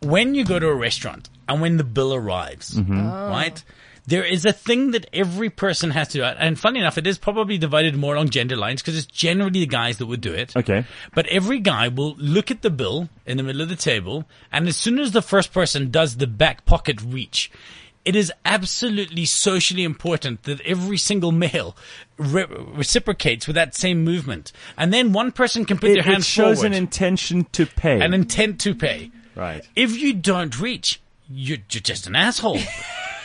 When 0.00 0.34
you 0.34 0.44
go 0.44 0.58
to 0.58 0.66
a 0.66 0.74
restaurant 0.74 1.28
and 1.48 1.60
when 1.60 1.76
the 1.76 1.84
bill 1.84 2.14
arrives, 2.14 2.74
mm-hmm. 2.74 2.98
oh. 2.98 3.28
right? 3.28 3.62
There 4.04 4.24
is 4.24 4.44
a 4.44 4.52
thing 4.52 4.92
that 4.92 5.06
every 5.12 5.48
person 5.48 5.92
has 5.92 6.08
to 6.08 6.18
do. 6.18 6.24
And 6.24 6.58
funny 6.58 6.80
enough, 6.80 6.98
it 6.98 7.06
is 7.06 7.18
probably 7.18 7.56
divided 7.56 7.94
more 7.94 8.14
along 8.16 8.30
gender 8.30 8.56
lines 8.56 8.82
because 8.82 8.98
it's 8.98 9.06
generally 9.06 9.60
the 9.60 9.66
guys 9.66 9.98
that 9.98 10.06
would 10.06 10.20
do 10.20 10.32
it. 10.32 10.56
Okay. 10.56 10.84
But 11.14 11.26
every 11.26 11.60
guy 11.60 11.86
will 11.86 12.16
look 12.16 12.50
at 12.50 12.62
the 12.62 12.70
bill 12.70 13.10
in 13.26 13.36
the 13.36 13.44
middle 13.44 13.62
of 13.62 13.68
the 13.68 13.76
table, 13.76 14.24
and 14.50 14.66
as 14.66 14.76
soon 14.76 14.98
as 14.98 15.12
the 15.12 15.22
first 15.22 15.52
person 15.52 15.92
does 15.92 16.16
the 16.16 16.26
back 16.26 16.64
pocket 16.64 17.00
reach, 17.00 17.52
it 18.04 18.16
is 18.16 18.32
absolutely 18.44 19.24
socially 19.24 19.84
important 19.84 20.42
that 20.44 20.60
every 20.62 20.98
single 20.98 21.32
male 21.32 21.76
re- 22.18 22.46
reciprocates 22.48 23.46
with 23.46 23.54
that 23.54 23.74
same 23.74 24.02
movement. 24.02 24.52
And 24.76 24.92
then 24.92 25.12
one 25.12 25.32
person 25.32 25.64
can 25.64 25.78
put 25.78 25.90
it, 25.90 26.04
their 26.04 26.14
it 26.14 26.24
shows 26.24 26.58
forward, 26.58 26.72
an 26.72 26.78
intention 26.78 27.46
to 27.52 27.66
pay. 27.66 28.00
an 28.00 28.12
intent 28.12 28.60
to 28.62 28.74
pay. 28.74 29.10
right. 29.36 29.66
If 29.76 29.96
you 29.96 30.14
don't 30.14 30.58
reach, 30.58 31.00
you're, 31.28 31.58
you're 31.70 31.80
just 31.80 32.06
an 32.06 32.16
asshole. 32.16 32.58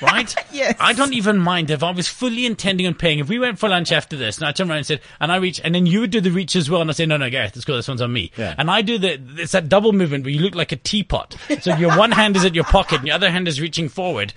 Right? 0.01 0.33
Yes. 0.49 0.75
I 0.79 0.93
don't 0.93 1.13
even 1.13 1.37
mind 1.37 1.69
if 1.69 1.83
I 1.83 1.91
was 1.91 2.07
fully 2.07 2.45
intending 2.45 2.87
on 2.87 2.95
paying. 2.95 3.19
If 3.19 3.29
we 3.29 3.37
went 3.37 3.59
for 3.59 3.69
lunch 3.69 3.91
after 3.91 4.15
this 4.15 4.37
and 4.37 4.47
I 4.47 4.51
turned 4.51 4.69
around 4.69 4.77
and 4.77 4.87
said, 4.87 5.01
and 5.19 5.31
I 5.31 5.35
reach, 5.35 5.61
and 5.63 5.75
then 5.75 5.85
you 5.85 5.99
would 5.99 6.09
do 6.09 6.19
the 6.19 6.31
reach 6.31 6.55
as 6.55 6.67
well, 6.67 6.81
and 6.81 6.89
I 6.89 6.93
say, 6.93 7.05
no, 7.05 7.17
no, 7.17 7.29
Gareth, 7.29 7.55
let's 7.55 7.65
go, 7.65 7.75
this 7.75 7.87
one's 7.87 8.01
on 8.01 8.11
me. 8.11 8.31
Yeah. 8.37 8.55
And 8.57 8.71
I 8.71 8.81
do 8.81 8.97
the, 8.97 9.21
it's 9.37 9.51
that 9.51 9.69
double 9.69 9.93
movement 9.93 10.23
where 10.23 10.33
you 10.33 10.39
look 10.39 10.55
like 10.55 10.71
a 10.71 10.77
teapot. 10.77 11.35
So 11.61 11.75
your 11.75 11.95
one 11.95 12.11
hand 12.11 12.35
is 12.37 12.45
at 12.45 12.55
your 12.55 12.63
pocket 12.63 12.99
and 12.99 13.07
your 13.07 13.15
other 13.15 13.29
hand 13.29 13.47
is 13.47 13.61
reaching 13.61 13.87
forward. 13.87 14.33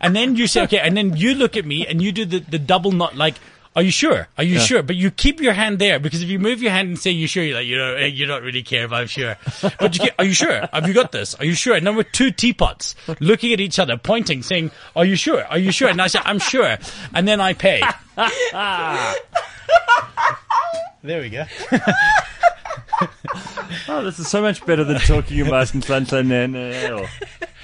And 0.00 0.14
then 0.14 0.36
you 0.36 0.46
say, 0.46 0.62
okay, 0.64 0.78
and 0.78 0.96
then 0.96 1.16
you 1.16 1.34
look 1.34 1.56
at 1.56 1.64
me 1.64 1.86
and 1.86 2.00
you 2.00 2.12
do 2.12 2.24
the, 2.24 2.38
the 2.38 2.58
double 2.58 2.92
knot, 2.92 3.16
like, 3.16 3.34
are 3.76 3.82
you 3.82 3.90
sure? 3.90 4.28
Are 4.38 4.44
you 4.44 4.60
sure? 4.60 4.82
But 4.82 4.96
you 4.96 5.10
keep 5.10 5.40
your 5.40 5.52
hand 5.52 5.80
there 5.80 5.98
because 5.98 6.22
if 6.22 6.28
you 6.28 6.38
move 6.38 6.62
your 6.62 6.70
hand 6.70 6.88
and 6.88 6.98
say 6.98 7.10
you're 7.10 7.26
sure, 7.26 7.42
you're 7.42 7.56
like, 7.56 7.66
you 7.66 7.76
know, 7.76 7.96
you 7.96 8.24
don't 8.26 8.44
really 8.44 8.62
care 8.62 8.84
if 8.84 8.92
I'm 8.92 9.08
sure. 9.08 9.36
But 9.80 9.96
you 9.96 10.04
get, 10.04 10.14
are 10.18 10.24
you 10.24 10.32
sure? 10.32 10.68
Have 10.72 10.86
you 10.86 10.94
got 10.94 11.10
this? 11.10 11.34
Are 11.34 11.44
you 11.44 11.54
sure? 11.54 11.74
And 11.74 11.86
then 11.86 11.96
we're 11.96 12.04
two 12.04 12.30
teapots 12.30 12.94
looking 13.20 13.52
at 13.52 13.60
each 13.60 13.78
other, 13.78 13.96
pointing, 13.96 14.42
saying, 14.42 14.70
are 14.94 15.04
you 15.04 15.16
sure? 15.16 15.44
Are 15.46 15.58
you 15.58 15.72
sure? 15.72 15.88
And 15.88 16.00
I 16.00 16.06
say, 16.06 16.20
I'm 16.24 16.38
sure. 16.38 16.78
And 17.12 17.26
then 17.26 17.40
I 17.40 17.54
pay. 17.54 17.82
there 21.02 21.20
we 21.20 21.30
go. 21.30 21.44
Oh, 23.88 24.02
this 24.04 24.18
is 24.18 24.28
so 24.28 24.40
much 24.40 24.64
better 24.64 24.84
than 24.84 24.98
talking 25.00 25.40
about 25.40 25.66
Nhlanhla 25.68 27.00
or 27.00 27.08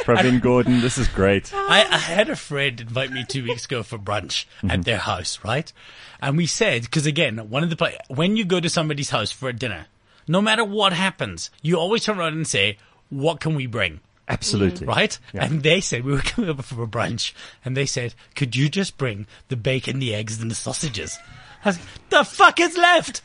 Pravin 0.05 0.41
Gordhan. 0.41 0.81
This 0.81 0.99
is 0.99 1.09
great. 1.09 1.53
I, 1.55 1.87
I 1.91 1.99
had 1.99 2.29
a 2.29 2.37
friend 2.37 2.81
invite 2.81 3.11
me 3.11 3.25
two 3.29 3.45
weeks 3.45 3.65
ago 3.65 3.83
for 3.83 3.99
brunch 3.99 4.47
at 4.63 4.71
mm-hmm. 4.71 4.83
their 4.83 4.99
house, 4.99 5.39
right? 5.45 5.73
And 6.21 6.37
we 6.37 6.47
said, 6.47 6.83
because 6.83 7.07
again, 7.07 7.51
one 7.51 7.63
of 7.63 7.71
the 7.71 7.99
when 8.09 8.37
you 8.37 8.45
go 8.45 8.61
to 8.61 8.69
somebody's 8.69 9.11
house 9.11 9.33
for 9.33 9.49
a 9.49 9.53
dinner, 9.53 9.87
no 10.27 10.41
matter 10.41 10.65
what 10.65 10.93
happens, 10.93 11.51
you 11.63 11.77
always 11.77 12.05
turn 12.05 12.19
around 12.19 12.35
and 12.35 12.47
say, 12.47 12.79
"What 13.09 13.41
can 13.41 13.55
we 13.55 13.67
bring?" 13.67 14.01
Absolutely. 14.29 14.87
Mm-hmm. 14.87 14.89
Right? 14.89 15.19
And 15.35 15.63
they 15.63 15.81
said 15.81 16.05
we 16.05 16.13
were 16.13 16.19
coming 16.19 16.51
over 16.51 16.63
for 16.63 16.83
a 16.83 16.87
brunch, 16.87 17.33
and 17.65 17.77
they 17.77 17.87
said, 17.87 18.15
"Could 18.37 18.55
you 18.55 18.69
just 18.69 18.97
bring 18.97 19.27
the 19.49 19.57
bacon, 19.57 19.99
the 19.99 20.15
eggs, 20.15 20.41
and 20.41 20.51
the 20.51 20.55
sausages?" 20.55 21.19
I 21.65 21.69
was 21.69 21.79
like, 21.79 21.87
"The 22.11 22.25
fuck 22.25 22.61
is 22.61 22.77
left? 22.77 23.19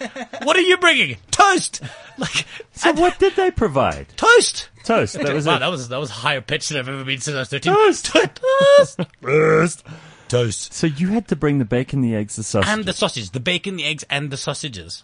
What 0.44 0.56
are 0.58 0.62
you 0.62 0.78
bringing? 0.78 1.18
Toast!" 1.32 1.82
Like, 2.18 2.46
So 2.72 2.94
what 2.94 3.20
did 3.20 3.36
they 3.36 3.52
provide? 3.52 4.08
toast? 4.16 4.70
Toast. 4.86 5.20
That 5.20 5.34
was 5.34 5.46
wow, 5.46 5.58
it. 5.58 5.60
that 5.60 5.68
was 5.68 5.90
that 5.90 5.98
was 6.00 6.10
higher 6.10 6.40
pitched 6.40 6.70
than 6.70 6.78
I've 6.78 6.88
ever 6.88 7.04
been 7.04 7.20
since 7.20 7.36
I 7.36 7.40
was 7.40 7.50
thirteen. 7.50 7.74
Toast. 7.74 8.06
toast, 8.06 9.00
toast, 9.22 9.84
toast. 10.30 10.74
So 10.74 10.88
you 10.88 11.10
had 11.10 11.28
to 11.28 11.36
bring 11.36 11.60
the 11.60 11.66
bacon, 11.66 12.00
the 12.00 12.16
eggs, 12.16 12.38
the 12.38 12.44
sausage. 12.44 12.70
and 12.72 12.86
the 12.86 12.94
sausage, 12.94 13.32
the 13.32 13.42
bacon, 13.42 13.76
the 13.76 13.84
eggs, 13.84 14.06
and 14.10 14.32
the 14.32 14.38
sausages. 14.38 15.04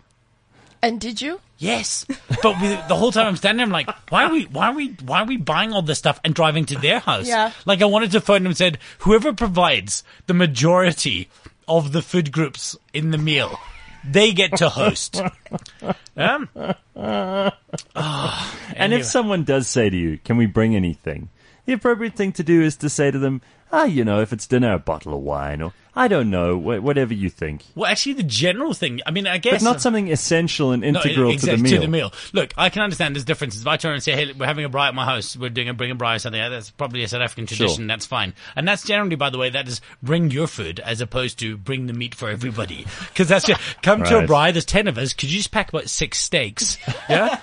and 0.81 1.01
did 1.01 1.21
you? 1.21 1.41
Yes, 1.57 2.05
but 2.41 2.59
we, 2.61 2.69
the 2.69 2.95
whole 2.95 3.11
time 3.11 3.27
I'm 3.27 3.35
standing 3.35 3.57
there, 3.57 3.65
I'm 3.65 3.71
like, 3.71 3.89
why 4.09 4.23
are 4.23 4.31
we, 4.31 4.45
why 4.45 4.69
are 4.69 4.73
we, 4.73 4.87
why 5.05 5.19
are 5.21 5.25
we 5.25 5.37
buying 5.37 5.73
all 5.73 5.83
this 5.83 5.99
stuff 5.99 6.19
and 6.23 6.33
driving 6.33 6.65
to 6.65 6.75
their 6.79 6.99
house? 6.99 7.27
Yeah. 7.27 7.51
Like 7.65 7.83
I 7.83 7.85
wanted 7.85 8.09
to 8.11 8.21
phone 8.21 8.41
them 8.43 8.47
and 8.51 8.57
said, 8.57 8.79
whoever 8.99 9.31
provides 9.31 10.03
the 10.25 10.33
majority 10.33 11.29
of 11.77 11.91
the 11.91 12.01
food 12.01 12.31
groups 12.31 12.75
in 12.93 13.11
the 13.11 13.17
meal, 13.17 13.59
they 14.03 14.33
get 14.33 14.57
to 14.57 14.69
host. 14.69 15.21
um, 16.17 16.49
ah, 16.95 18.57
and 18.75 18.93
if 18.93 19.05
someone 19.05 19.43
does 19.43 19.67
say 19.67 19.89
to 19.89 19.97
you, 19.97 20.17
"Can 20.17 20.37
we 20.37 20.45
bring 20.45 20.75
anything?" 20.75 21.29
The 21.65 21.73
appropriate 21.73 22.15
thing 22.15 22.31
to 22.33 22.43
do 22.43 22.61
is 22.61 22.75
to 22.77 22.89
say 22.89 23.11
to 23.11 23.19
them, 23.19 23.41
"Ah, 23.71 23.85
you 23.85 24.03
know, 24.03 24.21
if 24.21 24.33
it's 24.33 24.47
dinner, 24.47 24.73
a 24.73 24.79
bottle 24.79 25.13
of 25.13 25.21
wine, 25.21 25.61
or 25.61 25.73
I 25.93 26.07
don't 26.07 26.29
know, 26.29 26.57
wh- 26.57 26.81
whatever 26.83 27.13
you 27.13 27.29
think." 27.29 27.63
well, 27.75 27.89
actually, 27.89 28.13
the 28.13 28.23
general 28.23 28.73
thing. 28.73 29.01
I 29.05 29.11
mean, 29.11 29.27
I 29.27 29.37
guess 29.37 29.61
But 29.61 29.69
not 29.69 29.81
something 29.81 30.11
essential 30.11 30.71
and 30.71 30.83
integral 30.85 31.27
No, 31.29 31.33
exactly, 31.33 31.69
to 31.71 31.79
the 31.79 31.87
meal. 31.87 32.13
Look, 32.33 32.53
I 32.57 32.69
can 32.69 32.81
understand 32.81 33.15
there's 33.15 33.25
differences. 33.25 33.61
If 33.61 33.67
I 33.67 33.77
turn 33.77 33.93
and 33.93 34.03
say, 34.03 34.13
"Hey, 34.13 34.31
we're 34.33 34.45
having 34.45 34.65
a 34.65 34.69
braai 34.69 34.87
at 34.89 34.95
my 34.95 35.05
house. 35.05 35.35
We're 35.35 35.49
doing 35.49 35.69
a 35.69 35.73
bring 35.73 35.91
a 35.91 35.95
braai 35.95 36.15
or 36.15 36.19
something," 36.19 36.39
that's 36.49 36.69
probably 36.71 37.03
a 37.03 37.07
South 37.07 37.21
African 37.21 37.45
tradition. 37.45 37.87
That's 37.87 38.05
fine, 38.05 38.33
and 38.55 38.67
that's 38.67 38.83
generally, 38.85 39.15
by 39.15 39.29
the 39.29 39.37
way, 39.37 39.49
that 39.49 39.67
is 39.67 39.81
bring 40.03 40.31
your 40.31 40.47
food 40.47 40.79
as 40.79 41.01
opposed 41.01 41.39
to 41.39 41.57
bring 41.57 41.87
the 41.87 41.93
meat 41.93 42.15
for 42.15 42.29
everybody. 42.29 42.85
Because 43.09 43.27
that's 43.27 43.45
just, 43.45 43.59
come 43.81 44.03
to 44.03 44.17
a 44.17 44.19
Right. 44.21 44.29
braai. 44.29 44.53
There's 44.53 44.65
ten 44.65 44.87
of 44.87 44.97
us. 44.97 45.13
Could 45.13 45.29
you 45.31 45.37
just 45.39 45.51
pack 45.51 45.69
about 45.69 45.89
six 45.89 46.19
steaks? 46.19 46.77
Yeah, 47.09 47.37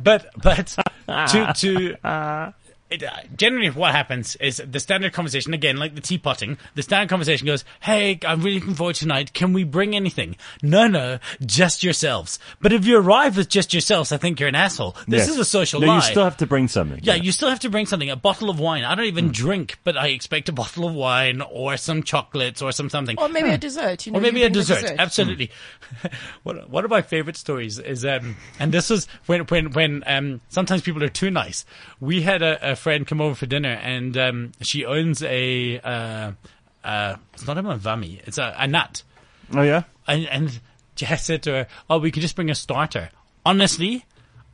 but 0.00 0.30
but 0.42 0.66
to 1.08 1.52
to. 1.56 2.52
It, 2.88 3.02
uh, 3.02 3.10
generally, 3.36 3.68
what 3.70 3.92
happens 3.92 4.36
is 4.36 4.62
the 4.64 4.78
standard 4.78 5.12
conversation 5.12 5.52
again, 5.52 5.76
like 5.76 5.96
the 5.96 6.00
teapotting. 6.00 6.56
The 6.76 6.82
standard 6.82 7.08
conversation 7.10 7.44
goes, 7.44 7.64
"Hey, 7.80 8.18
I'm 8.24 8.42
really 8.42 8.60
looking 8.60 8.74
forward 8.76 8.94
to 8.94 9.00
tonight. 9.00 9.32
Can 9.32 9.52
we 9.52 9.64
bring 9.64 9.96
anything?" 9.96 10.36
No, 10.62 10.86
no, 10.86 11.18
just 11.44 11.82
yourselves. 11.82 12.38
But 12.60 12.72
if 12.72 12.86
you 12.86 12.96
arrive 12.98 13.36
with 13.36 13.48
just 13.48 13.74
yourselves, 13.74 14.12
I 14.12 14.18
think 14.18 14.38
you're 14.38 14.48
an 14.48 14.54
asshole. 14.54 14.94
This 15.08 15.22
Yes. 15.22 15.30
is 15.30 15.38
a 15.38 15.44
social 15.44 15.80
no, 15.80 15.88
lie. 15.88 15.96
you 15.96 16.02
still 16.02 16.22
have 16.22 16.36
to 16.36 16.46
bring 16.46 16.68
something. 16.68 17.00
yeah, 17.02 17.14
you 17.14 17.32
still 17.32 17.48
have 17.48 17.58
to 17.60 17.70
bring 17.70 17.86
something. 17.86 18.08
A 18.08 18.14
bottle 18.14 18.50
of 18.50 18.60
wine. 18.60 18.84
I 18.84 18.94
don't 18.94 19.06
even 19.06 19.32
drink, 19.32 19.78
but 19.82 19.96
I 19.96 20.08
expect 20.08 20.48
a 20.48 20.52
bottle 20.52 20.86
of 20.86 20.94
wine 20.94 21.40
or 21.40 21.76
some 21.76 22.04
chocolates 22.04 22.62
or 22.62 22.70
some 22.70 22.88
something. 22.88 23.18
Or 23.18 23.28
maybe 23.28 23.50
a 23.50 23.58
dessert. 23.66 24.06
You 24.06 24.12
know, 24.12 24.18
Or 24.18 24.22
maybe 24.22 24.40
you 24.40 24.46
a 24.46 24.50
bring 24.50 24.64
the 24.64 24.74
dessert. 24.74 24.94
Absolutely. 24.96 25.50
one, 26.44 26.58
one 26.68 26.84
of 26.84 26.90
my 26.90 27.02
favorite 27.02 27.36
stories 27.36 27.78
is, 27.80 28.04
um, 28.04 28.36
and 28.60 28.70
this 28.72 28.90
was 28.90 29.08
when, 29.26 29.40
when, 29.46 29.72
when, 29.72 30.04
um, 30.06 30.40
sometimes 30.50 30.82
people 30.82 31.02
are 31.02 31.08
too 31.08 31.30
nice. 31.32 31.64
We 31.98 32.22
had 32.22 32.42
a, 32.42 32.72
a 32.72 32.75
friend 32.76 33.06
come 33.06 33.20
over 33.20 33.34
for 33.34 33.46
dinner 33.46 33.72
and, 33.82 34.16
um, 34.16 34.52
she 34.60 34.84
owns 34.84 35.22
a, 35.22 35.80
uh, 35.80 36.32
uh, 36.84 37.16
it's 37.34 37.46
not 37.46 37.58
a 37.58 37.62
mavami, 37.62 38.20
it's 38.26 38.38
a, 38.38 38.54
a 38.56 38.66
nut. 38.66 39.02
Oh 39.52 39.62
yeah. 39.62 39.82
And, 40.06 40.26
and 40.26 40.60
Jess 40.94 41.26
said 41.26 41.42
to 41.44 41.50
her, 41.50 41.66
oh, 41.90 41.98
we 41.98 42.10
could 42.10 42.22
just 42.22 42.36
bring 42.36 42.50
a 42.50 42.54
starter. 42.54 43.10
Honestly, 43.44 44.04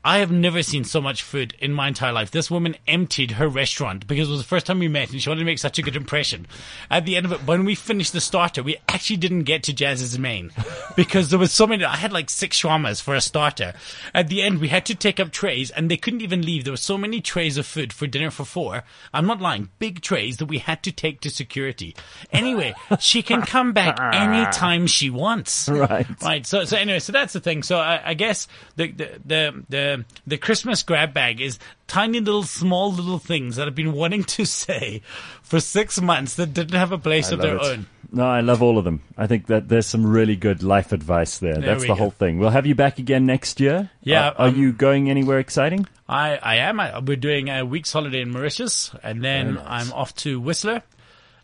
I 0.05 0.19
have 0.19 0.33
never 0.33 0.63
seen 0.65 0.83
so 0.83 1.01
much 1.01 1.23
food 1.23 1.55
in 1.61 1.73
my 1.73 1.89
entire 1.89 2.13
life. 2.13 2.33
This 2.33 2.51
woman 2.51 2.77
emptied 2.89 3.33
her 3.33 3.49
restaurant 3.49 4.07
because 4.09 4.29
it 4.29 4.33
was 4.33 4.41
the 4.41 4.47
first 4.47 4.67
time 4.67 4.81
we 4.81 4.89
met 4.89 5.13
and 5.13 5.23
she 5.23 5.29
wanted 5.29 5.41
to 5.41 5.47
make 5.47 5.61
such 5.61 5.79
a 5.79 5.83
good 5.83 5.95
impression. 5.95 6.47
At 6.91 7.07
the 7.07 7.17
end 7.17 7.27
of 7.27 7.33
it, 7.33 7.47
when 7.47 7.65
we 7.65 7.77
finished 7.77 8.13
the 8.13 8.21
starter, 8.21 8.65
we 8.65 8.79
actually 8.89 9.19
didn't 9.19 9.45
get 9.45 9.63
to 9.65 9.73
Jazz's 9.73 10.19
main 10.19 10.51
because 10.97 11.31
there 11.31 11.39
was 11.39 11.53
so 11.53 11.69
many. 11.69 11.85
I 11.85 11.97
had 11.97 12.13
like 12.13 12.31
six 12.31 12.61
shawarmas 12.61 13.01
for 13.01 13.15
a 13.15 13.21
starter. 13.21 13.75
At 14.13 14.29
the 14.29 14.43
end, 14.43 14.61
we 14.61 14.69
had 14.69 14.85
to 14.87 14.97
take 14.97 15.21
up 15.21 15.31
trays 15.31 15.71
and 15.71 15.89
they 15.89 15.97
couldn't 15.97 16.23
even 16.23 16.43
leave. 16.43 16.65
There 16.65 16.73
were 16.73 16.79
so 16.79 16.99
many 16.99 17.21
trays 17.21 17.57
of 17.57 17.65
food 17.65 17.93
for 17.93 18.09
dinner 18.09 18.33
for 18.33 18.45
four. 18.45 18.83
I'm 19.15 19.27
not 19.27 19.41
lying. 19.41 19.69
Big 19.79 20.01
trays 20.01 20.39
that 20.39 20.47
we 20.47 20.59
had 20.59 20.83
to 20.83 20.91
take 20.91 21.21
to 21.21 21.31
security. 21.31 21.95
Anyway, 22.33 22.75
she 22.99 23.23
can 23.23 23.43
come 23.43 23.73
back 23.73 24.01
anytime 24.01 24.89
she 24.89 25.11
wants. 25.11 25.69
Right. 25.69 26.07
Right. 26.21 26.45
So, 26.45 26.65
so 26.65 26.77
anyway, 26.77 26.99
so 26.99 27.13
that's 27.13 27.35
the 27.35 27.41
thing. 27.41 27.63
So 27.63 27.79
I, 27.79 28.11
I 28.11 28.15
guess 28.15 28.49
the, 28.75 28.91
the, 28.91 29.21
the, 29.25 29.65
the, 29.69 29.92
the 30.27 30.39
Christmas 30.39 30.83
grab 30.83 31.13
bag 31.13 31.41
is 31.41 31.59
tiny 31.87 32.21
little, 32.21 32.43
small 32.43 32.93
little 32.93 33.19
things 33.19 33.57
that 33.57 33.67
I've 33.67 33.75
been 33.75 33.93
wanting 33.93 34.25
to 34.25 34.45
say 34.45 35.03
for 35.43 35.61
six 35.61 36.01
months 36.01 36.37
that 36.37 36.53
didn't 36.55 36.79
have 36.79 36.93
a 36.93 36.99
place 36.99 37.31
I 37.31 37.35
of 37.35 37.41
their 37.41 37.57
it. 37.57 37.63
own. 37.63 37.87
No, 38.15 38.27
I 38.27 38.41
love 38.41 38.63
all 38.63 38.77
of 38.77 38.85
them. 38.85 39.03
I 39.17 39.27
think 39.27 39.47
that 39.47 39.69
there's 39.69 39.87
some 39.87 40.07
really 40.07 40.37
good 40.37 40.63
life 40.63 40.93
advice 40.93 41.39
there. 41.39 41.55
There 41.55 41.63
That's 41.63 41.83
the 41.83 41.89
go. 41.89 41.95
whole 41.95 42.11
thing. 42.11 42.39
We'll 42.39 42.51
have 42.51 42.67
you 42.67 42.75
back 42.75 42.99
again 42.99 43.25
next 43.25 43.59
year. 43.59 43.91
Yeah, 44.03 44.29
Are, 44.31 44.35
are 44.35 44.49
um, 44.49 44.57
you 44.57 44.73
going 44.73 45.09
anywhere 45.09 45.39
exciting? 45.39 45.87
I, 46.07 46.37
I 46.37 46.57
am. 46.57 46.79
I, 46.79 46.99
we're 46.99 47.17
doing 47.17 47.49
a 47.49 47.65
week's 47.65 47.91
holiday 47.91 48.21
in 48.21 48.31
Mauritius, 48.31 48.95
and 49.03 49.25
then 49.25 49.59
I'm 49.65 49.91
off 49.95 50.15
to 50.17 50.39
Whistler 50.41 50.83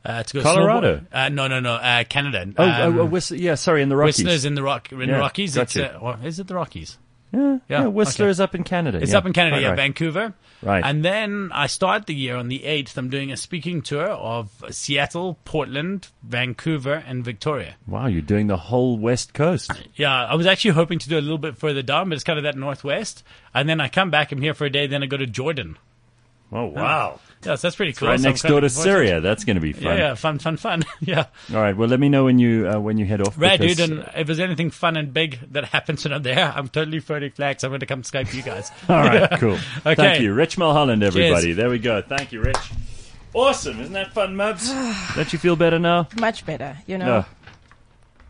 uh, 0.04 0.22
to 0.22 0.34
go 0.34 0.42
Colorado? 0.42 1.02
Uh, 1.12 1.28
no, 1.28 1.48
no, 1.48 1.60
no, 1.60 1.74
uh, 1.74 2.04
Canada. 2.04 2.46
Oh, 2.56 2.64
Um, 2.64 2.98
oh, 2.98 3.02
oh, 3.02 3.04
Whistler, 3.06 3.36
yeah, 3.36 3.54
sorry, 3.54 3.82
in 3.82 3.88
the 3.88 3.96
Rockies. 3.96 4.18
Whistler's 4.18 4.44
in 4.44 4.54
the 4.54 4.62
rock 4.62 4.92
in 4.92 4.98
the 4.98 5.06
Yeah, 5.06 5.18
Rockies. 5.18 5.56
It's 5.56 5.74
gotcha. 5.74 5.96
uh, 5.96 6.00
or 6.00 6.18
is 6.22 6.38
it 6.38 6.46
the 6.46 6.54
Rockies? 6.54 6.98
Yeah, 7.32 7.40
yeah, 7.40 7.58
yeah, 7.68 7.86
Whistler 7.86 8.26
okay. 8.26 8.30
is 8.30 8.40
up 8.40 8.54
in 8.54 8.64
Canada. 8.64 8.98
It's 8.98 9.12
yeah. 9.12 9.18
up 9.18 9.26
in 9.26 9.32
Canada, 9.32 9.56
Quite 9.56 9.62
yeah, 9.62 9.68
right. 9.70 9.76
Vancouver. 9.76 10.34
Right. 10.62 10.84
And 10.84 11.04
then 11.04 11.50
I 11.52 11.66
start 11.66 12.06
the 12.06 12.14
year 12.14 12.36
on 12.36 12.48
the 12.48 12.60
8th. 12.60 12.96
I'm 12.96 13.10
doing 13.10 13.30
a 13.30 13.36
speaking 13.36 13.82
tour 13.82 14.08
of 14.08 14.50
Seattle, 14.70 15.38
Portland, 15.44 16.08
Vancouver, 16.22 17.04
and 17.06 17.24
Victoria. 17.24 17.76
Wow, 17.86 18.06
you're 18.06 18.22
doing 18.22 18.46
the 18.46 18.56
whole 18.56 18.98
West 18.98 19.34
Coast. 19.34 19.70
Yeah, 19.94 20.26
I 20.26 20.34
was 20.34 20.46
actually 20.46 20.72
hoping 20.72 20.98
to 20.98 21.08
do 21.08 21.18
a 21.18 21.20
little 21.20 21.38
bit 21.38 21.56
further 21.56 21.82
down, 21.82 22.08
but 22.08 22.14
it's 22.14 22.24
kind 22.24 22.38
of 22.38 22.44
that 22.44 22.56
northwest. 22.56 23.22
And 23.54 23.68
then 23.68 23.80
I 23.80 23.88
come 23.88 24.10
back, 24.10 24.32
I'm 24.32 24.40
here 24.40 24.54
for 24.54 24.64
a 24.64 24.70
day, 24.70 24.86
then 24.86 25.02
I 25.02 25.06
go 25.06 25.16
to 25.16 25.26
Jordan. 25.26 25.76
Oh, 26.50 26.66
wow. 26.66 27.20
Yeah, 27.44 27.54
so 27.54 27.68
that's 27.68 27.76
pretty 27.76 27.92
cool. 27.92 28.08
Right 28.08 28.18
So 28.18 28.28
next 28.28 28.42
door 28.42 28.50
to 28.60 28.66
looking 28.66 28.68
forward 28.70 28.84
Syria. 28.84 29.20
That's 29.20 29.44
going 29.44 29.54
to 29.56 29.60
be 29.60 29.72
fun. 29.72 29.84
Yeah, 29.84 29.96
yeah, 29.96 30.14
fun, 30.14 30.38
fun, 30.40 30.56
fun. 30.56 30.82
yeah. 31.00 31.26
All 31.50 31.60
right. 31.60 31.76
Well, 31.76 31.88
let 31.88 32.00
me 32.00 32.08
know 32.08 32.24
when 32.24 32.38
you 32.40 32.68
uh, 32.68 32.80
when 32.80 32.98
you 32.98 33.06
head 33.06 33.20
off. 33.20 33.34
Right, 33.38 33.58
because- 33.60 33.76
dude, 33.76 33.90
and 33.90 34.10
if 34.16 34.26
there's 34.26 34.40
anything 34.40 34.70
fun 34.70 34.96
and 34.96 35.12
big 35.14 35.38
that 35.52 35.66
happens 35.66 36.04
when 36.06 36.12
I'm 36.14 36.22
there, 36.22 36.52
I'm 36.54 36.68
totally 36.68 37.00
throwing 37.00 37.30
flags. 37.30 37.62
I'm 37.64 37.70
going 37.70 37.80
to 37.80 37.86
come 37.86 38.02
Skype 38.02 38.32
you 38.34 38.42
guys. 38.42 38.70
All 38.88 38.96
right, 39.02 39.30
cool. 39.38 39.58
Okay. 39.86 39.94
Thank 39.94 40.22
you, 40.22 40.34
Rich 40.34 40.58
Mulholland, 40.58 41.02
everybody. 41.02 41.46
Cheers. 41.46 41.56
There 41.56 41.70
we 41.70 41.78
go. 41.78 42.02
Thank 42.02 42.32
you, 42.32 42.40
Rich. 42.40 42.56
Awesome, 43.34 43.78
isn't 43.80 43.92
that 43.92 44.12
fun, 44.14 44.34
Mubs? 44.34 44.68
Don't 45.16 45.32
you 45.32 45.38
feel 45.38 45.54
better 45.54 45.78
now? 45.78 46.08
Much 46.18 46.44
better, 46.46 46.78
you 46.86 46.96
know. 46.98 47.06
No. 47.06 47.24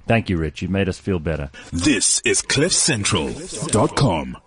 Thank 0.06 0.28
you, 0.30 0.38
Rich. 0.38 0.62
You 0.62 0.68
made 0.68 0.88
us 0.88 0.98
feel 0.98 1.18
better. 1.18 1.50
This 1.70 2.20
is 2.24 2.40
CliffCentral.com. 2.40 4.38